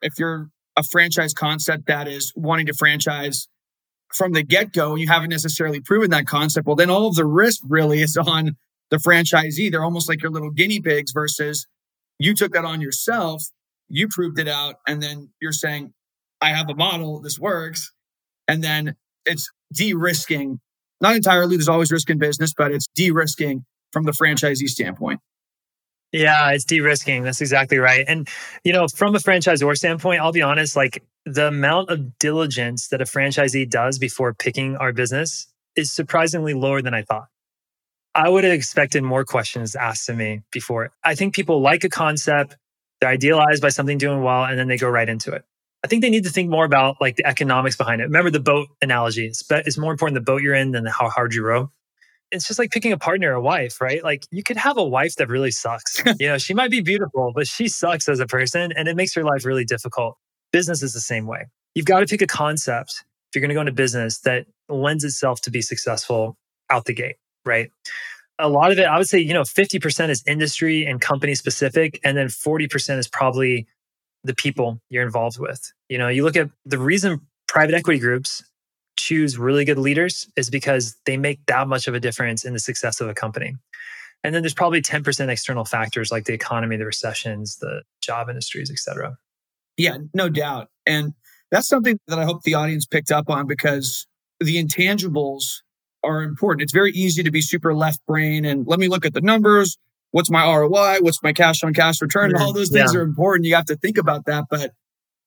[0.00, 3.48] if you're a franchise concept that is wanting to franchise
[4.14, 7.14] from the get go and you haven't necessarily proven that concept, well, then all of
[7.14, 8.56] the risk really is on
[8.90, 9.70] the franchisee.
[9.70, 11.66] They're almost like your little guinea pigs versus
[12.18, 13.44] you took that on yourself,
[13.88, 15.92] you proved it out, and then you're saying,
[16.40, 17.92] I have a model, this works.
[18.46, 20.60] And then it's de risking,
[21.00, 25.20] not entirely, there's always risk in business, but it's de risking from the franchisee standpoint.
[26.12, 27.22] Yeah, it's de-risking.
[27.22, 28.04] That's exactly right.
[28.08, 28.28] And
[28.64, 33.02] you know, from a franchisor standpoint, I'll be honest, like the amount of diligence that
[33.02, 37.26] a franchisee does before picking our business is surprisingly lower than I thought.
[38.18, 40.90] I would have expected more questions asked to me before.
[41.04, 42.56] I think people like a concept,
[43.00, 45.44] they're idealized by something doing well, and then they go right into it.
[45.84, 48.04] I think they need to think more about like the economics behind it.
[48.04, 49.26] Remember the boat analogy.
[49.26, 51.70] It's, it's more important the boat you're in than how hard you row
[52.30, 54.02] it's just like picking a partner, a wife, right?
[54.02, 56.02] Like you could have a wife that really sucks.
[56.20, 59.14] you know, she might be beautiful, but she sucks as a person and it makes
[59.14, 60.16] her life really difficult.
[60.52, 61.46] Business is the same way.
[61.74, 65.04] You've got to pick a concept if you're going to go into business that lends
[65.04, 66.36] itself to be successful
[66.70, 67.16] out the gate,
[67.48, 67.72] right?
[68.38, 71.98] A lot of it, I would say, you know, 50% is industry and company specific,
[72.04, 73.66] and then 40% is probably
[74.22, 75.72] the people you're involved with.
[75.88, 78.44] You know, you look at the reason private equity groups
[78.96, 82.58] choose really good leaders is because they make that much of a difference in the
[82.58, 83.56] success of a company.
[84.24, 88.70] And then there's probably 10% external factors like the economy, the recessions, the job industries,
[88.70, 89.16] et cetera.
[89.76, 90.68] Yeah, no doubt.
[90.86, 91.14] And
[91.50, 94.06] that's something that I hope the audience picked up on because
[94.40, 95.62] the intangibles
[96.04, 96.62] are important.
[96.62, 99.78] It's very easy to be super left brain and let me look at the numbers.
[100.10, 100.98] What's my ROI?
[101.00, 102.34] What's my cash on cash return?
[102.36, 103.00] All those things yeah.
[103.00, 103.46] are important.
[103.46, 104.44] You have to think about that.
[104.50, 104.72] But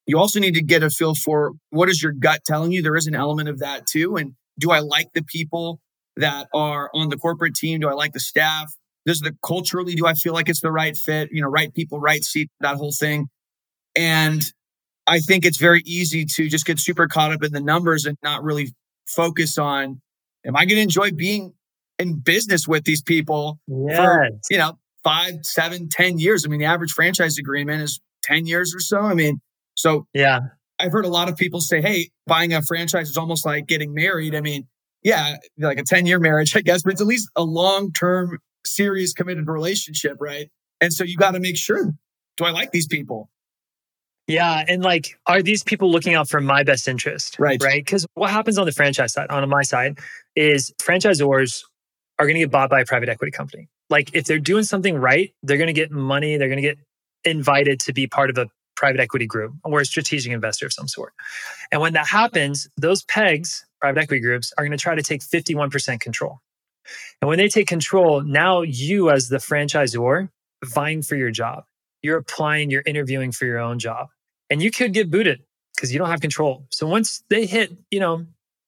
[0.07, 2.81] you also need to get a feel for what is your gut telling you.
[2.81, 4.15] There is an element of that too.
[4.15, 5.79] And do I like the people
[6.15, 7.79] that are on the corporate team?
[7.79, 8.73] Do I like the staff?
[9.05, 11.29] Does the culturally, do I feel like it's the right fit?
[11.31, 13.29] You know, right people, right seat, that whole thing.
[13.95, 14.41] And
[15.07, 18.17] I think it's very easy to just get super caught up in the numbers and
[18.23, 18.73] not really
[19.07, 20.01] focus on,
[20.45, 21.53] am I going to enjoy being
[21.99, 23.97] in business with these people yes.
[23.97, 26.45] for, you know, five, seven, ten years?
[26.45, 28.99] I mean, the average franchise agreement is 10 years or so.
[28.99, 29.41] I mean,
[29.75, 30.39] so yeah,
[30.79, 33.93] I've heard a lot of people say, "Hey, buying a franchise is almost like getting
[33.93, 34.67] married." I mean,
[35.03, 38.39] yeah, like a ten year marriage, I guess, but it's at least a long term,
[38.65, 40.49] serious, committed relationship, right?
[40.79, 41.93] And so you got to make sure:
[42.37, 43.29] Do I like these people?
[44.27, 47.37] Yeah, and like, are these people looking out for my best interest?
[47.39, 47.83] Right, right.
[47.83, 49.99] Because what happens on the franchise side, on my side,
[50.35, 51.63] is franchisors
[52.19, 53.67] are going to get bought by a private equity company.
[53.89, 56.37] Like, if they're doing something right, they're going to get money.
[56.37, 56.77] They're going to get
[57.25, 60.87] invited to be part of a private equity group or a strategic investor of some
[60.87, 61.13] sort.
[61.71, 65.21] And when that happens, those pegs, private equity groups, are going to try to take
[65.21, 66.39] 51% control.
[67.21, 70.29] And when they take control, now you, as the franchisor,
[70.65, 71.63] vying for your job,
[72.01, 74.07] you're applying, you're interviewing for your own job.
[74.49, 75.43] And you could get booted
[75.75, 76.65] because you don't have control.
[76.71, 78.25] So once they hit, you know,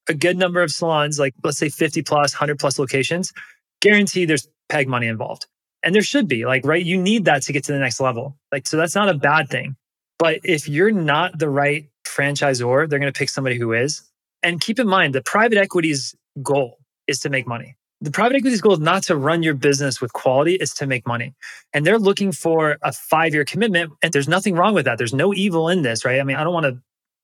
[0.09, 3.33] a good number of salons, like let's say 50 plus, 100 plus locations,
[3.81, 5.45] guarantee there's peg money involved.
[5.83, 6.83] And there should be, like, right?
[6.83, 8.37] You need that to get to the next level.
[8.51, 9.75] Like, so that's not a bad thing.
[10.17, 14.01] But if you're not the right franchisor, they're going to pick somebody who is.
[14.41, 16.77] And keep in mind, the private equity's goal
[17.07, 17.75] is to make money.
[18.03, 21.07] The private equity's goal is not to run your business with quality, it's to make
[21.07, 21.33] money.
[21.73, 23.93] And they're looking for a five year commitment.
[24.01, 24.97] And there's nothing wrong with that.
[24.97, 26.19] There's no evil in this, right?
[26.19, 26.81] I mean, I don't want to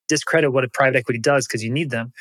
[0.08, 2.14] discredit what a private equity does because you need them.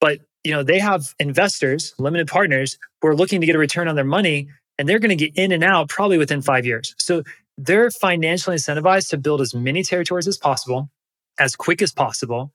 [0.00, 3.86] But you know, they have investors, limited partners who are looking to get a return
[3.86, 6.96] on their money and they're going to get in and out probably within five years.
[6.98, 7.22] So
[7.58, 10.90] they're financially incentivized to build as many territories as possible,
[11.38, 12.52] as quick as possible,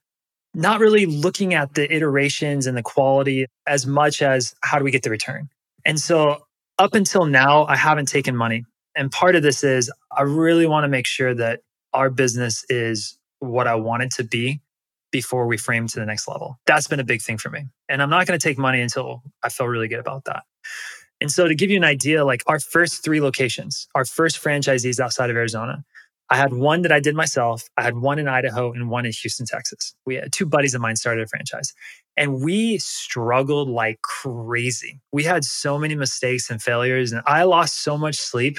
[0.54, 4.90] not really looking at the iterations and the quality as much as how do we
[4.90, 5.48] get the return.
[5.84, 6.42] And so
[6.78, 8.64] up until now, I haven't taken money.
[8.94, 11.60] And part of this is I really want to make sure that
[11.92, 14.60] our business is what I want it to be
[15.12, 16.58] before we frame to the next level.
[16.66, 17.66] That's been a big thing for me.
[17.88, 20.44] And I'm not going to take money until I feel really good about that.
[21.20, 25.00] And so to give you an idea, like our first three locations, our first franchisees
[25.00, 25.84] outside of Arizona,
[26.30, 27.64] I had one that I did myself.
[27.76, 29.94] I had one in Idaho and one in Houston, Texas.
[30.06, 31.72] We had two buddies of mine started a franchise
[32.16, 35.00] and we struggled like crazy.
[35.12, 38.58] We had so many mistakes and failures and I lost so much sleep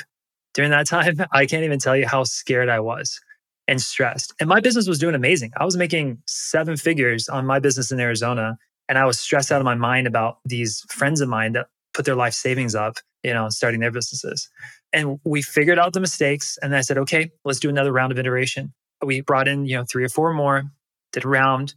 [0.54, 1.18] during that time.
[1.32, 3.20] I can't even tell you how scared I was
[3.68, 4.34] and stressed.
[4.40, 5.52] And my business was doing amazing.
[5.58, 8.58] I was making seven figures on my business in Arizona
[8.88, 12.06] and I was stressed out of my mind about these friends of mine that put
[12.06, 14.50] their life savings up, you know, starting their businesses.
[14.94, 16.58] And we figured out the mistakes.
[16.62, 18.74] And I said, okay, let's do another round of iteration.
[19.04, 20.64] We brought in, you know, three or four more,
[21.12, 21.76] did a round,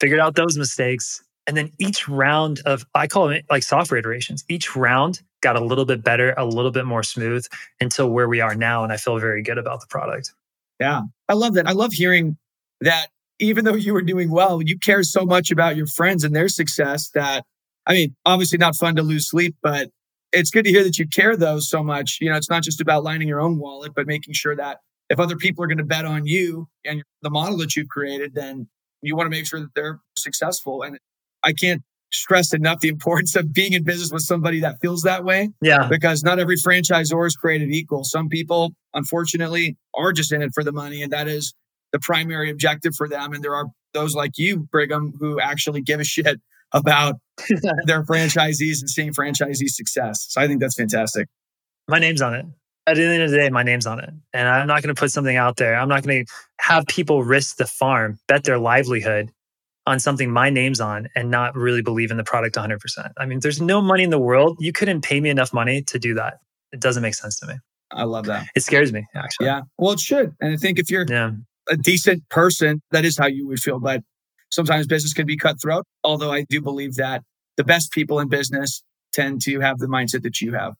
[0.00, 1.22] figured out those mistakes.
[1.46, 5.64] And then each round of, I call it like software iterations, each round got a
[5.64, 7.46] little bit better, a little bit more smooth
[7.80, 8.82] until where we are now.
[8.82, 10.34] And I feel very good about the product.
[10.80, 11.02] Yeah.
[11.28, 11.66] I love that.
[11.66, 12.36] I love hearing
[12.80, 13.08] that
[13.38, 16.48] even though you were doing well, you care so much about your friends and their
[16.48, 17.44] success that
[17.86, 19.90] I mean, obviously not fun to lose sleep, but
[20.32, 22.18] it's good to hear that you care though so much.
[22.20, 24.78] You know, it's not just about lining your own wallet, but making sure that
[25.10, 28.34] if other people are going to bet on you and the model that you've created,
[28.34, 28.68] then
[29.02, 30.82] you want to make sure that they're successful.
[30.82, 30.98] And
[31.42, 35.24] I can't stress enough the importance of being in business with somebody that feels that
[35.24, 35.50] way.
[35.62, 35.88] Yeah.
[35.88, 38.04] Because not every franchisor is created equal.
[38.04, 41.54] Some people, unfortunately, are just in it for the money, and that is
[41.92, 43.32] the primary objective for them.
[43.32, 46.40] And there are those like you, Brigham, who actually give a shit
[46.72, 47.16] about
[47.86, 50.26] their franchisees and seeing franchisee success.
[50.28, 51.28] So I think that's fantastic.
[51.88, 52.46] My name's on it.
[52.86, 54.10] At the end of the day, my name's on it.
[54.32, 55.74] And I'm not going to put something out there.
[55.74, 59.30] I'm not going to have people risk the farm, bet their livelihood
[59.86, 62.78] on something my name's on and not really believe in the product 100%.
[63.18, 64.56] I mean, there's no money in the world.
[64.60, 66.38] You couldn't pay me enough money to do that.
[66.72, 67.54] It doesn't make sense to me.
[67.90, 68.46] I love that.
[68.54, 69.46] It scares me, actually.
[69.46, 69.62] Yeah.
[69.78, 70.32] Well, it should.
[70.40, 71.30] And I think if you're Yeah.
[71.70, 73.80] a decent person, that is how you would feel.
[73.80, 74.02] But
[74.50, 75.84] sometimes business can be cutthroat.
[76.04, 77.22] Although I do believe that
[77.56, 78.82] the best people in business
[79.12, 80.74] tend to have the mindset that you have.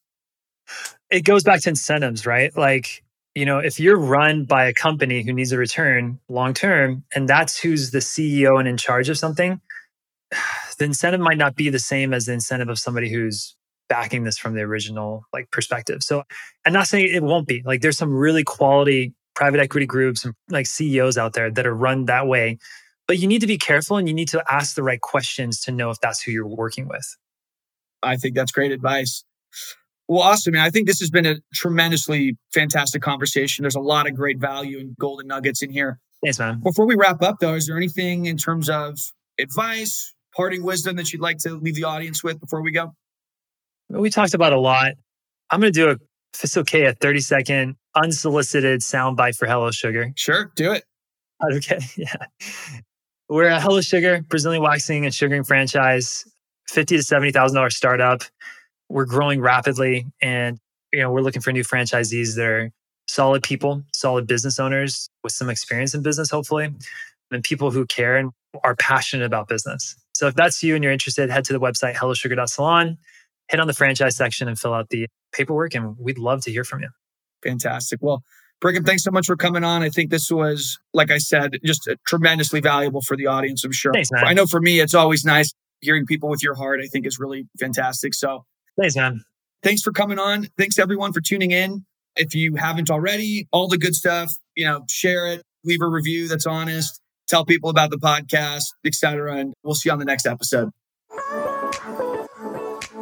[1.11, 2.57] It goes back to incentives, right?
[2.57, 3.03] Like,
[3.35, 7.29] you know, if you're run by a company who needs a return long term, and
[7.29, 9.61] that's who's the CEO and in charge of something,
[10.79, 13.57] the incentive might not be the same as the incentive of somebody who's
[13.89, 16.03] backing this from the original like perspective.
[16.03, 16.23] So
[16.67, 17.63] I'm not saying it won't be.
[17.65, 21.75] Like there's some really quality private equity groups and like CEOs out there that are
[21.75, 22.59] run that way.
[23.09, 25.73] But you need to be careful and you need to ask the right questions to
[25.73, 27.17] know if that's who you're working with.
[28.03, 29.25] I think that's great advice.
[30.07, 30.53] Well, awesome.
[30.53, 30.63] Man.
[30.63, 33.63] I think this has been a tremendously fantastic conversation.
[33.63, 35.99] There's a lot of great value and golden nuggets in here.
[36.23, 36.61] Thanks, man.
[36.61, 38.99] Before we wrap up, though, is there anything in terms of
[39.41, 42.93] advice, parting wisdom that you'd like to leave the audience with before we go?
[43.89, 44.93] We talked about a lot.
[45.51, 45.93] I'm going to do a,
[46.35, 50.13] if it's okay, a 30 second unsolicited soundbite for Hello Sugar.
[50.15, 50.85] Sure, do it.
[51.55, 51.79] Okay.
[51.97, 52.17] Yeah.
[53.29, 56.25] We're a Hello Sugar, Brazilian waxing and sugaring franchise,
[56.67, 58.23] fifty to seventy thousand dollars startup.
[58.89, 60.59] We're growing rapidly, and
[60.95, 62.71] you know we're looking for new franchisees that are
[63.07, 66.73] solid people, solid business owners with some experience in business, hopefully,
[67.31, 68.31] and people who care and
[68.65, 69.95] are passionate about business.
[70.15, 72.97] So if that's you and you're interested, head to the website hellosugar.salon,
[73.51, 76.65] hit on the franchise section, and fill out the paperwork, and we'd love to hear
[76.65, 76.89] from you.
[77.43, 77.99] Fantastic.
[78.01, 78.23] Well,
[78.61, 79.83] Brigham, thanks so much for coming on.
[79.83, 83.73] I think this was, like I said, just uh, tremendously valuable for the audience, I'm
[83.73, 83.93] sure.
[83.93, 84.25] Thanks, man.
[84.27, 87.19] I know for me, it's always nice hearing people with your heart, I think is
[87.21, 88.15] really fantastic.
[88.15, 88.45] So
[88.77, 89.23] Thanks, man.
[89.63, 90.49] thanks for coming on.
[90.59, 91.85] Thanks everyone for tuning in.
[92.17, 96.27] If you haven't already, all the good stuff, you know, share it, leave a review
[96.27, 99.37] that's honest, tell people about the podcast, etc.
[99.37, 100.71] And we'll see you on the next episode.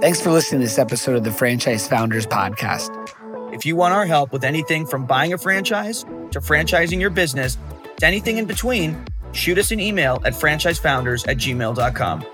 [0.03, 2.91] Thanks for listening to this episode of the Franchise Founders Podcast.
[3.57, 6.03] If you want our help with anything from buying a franchise
[6.33, 7.57] to franchising your business
[7.97, 9.03] to anything in between,
[9.33, 12.27] shoot us an email at franchisefounders at gmail.com.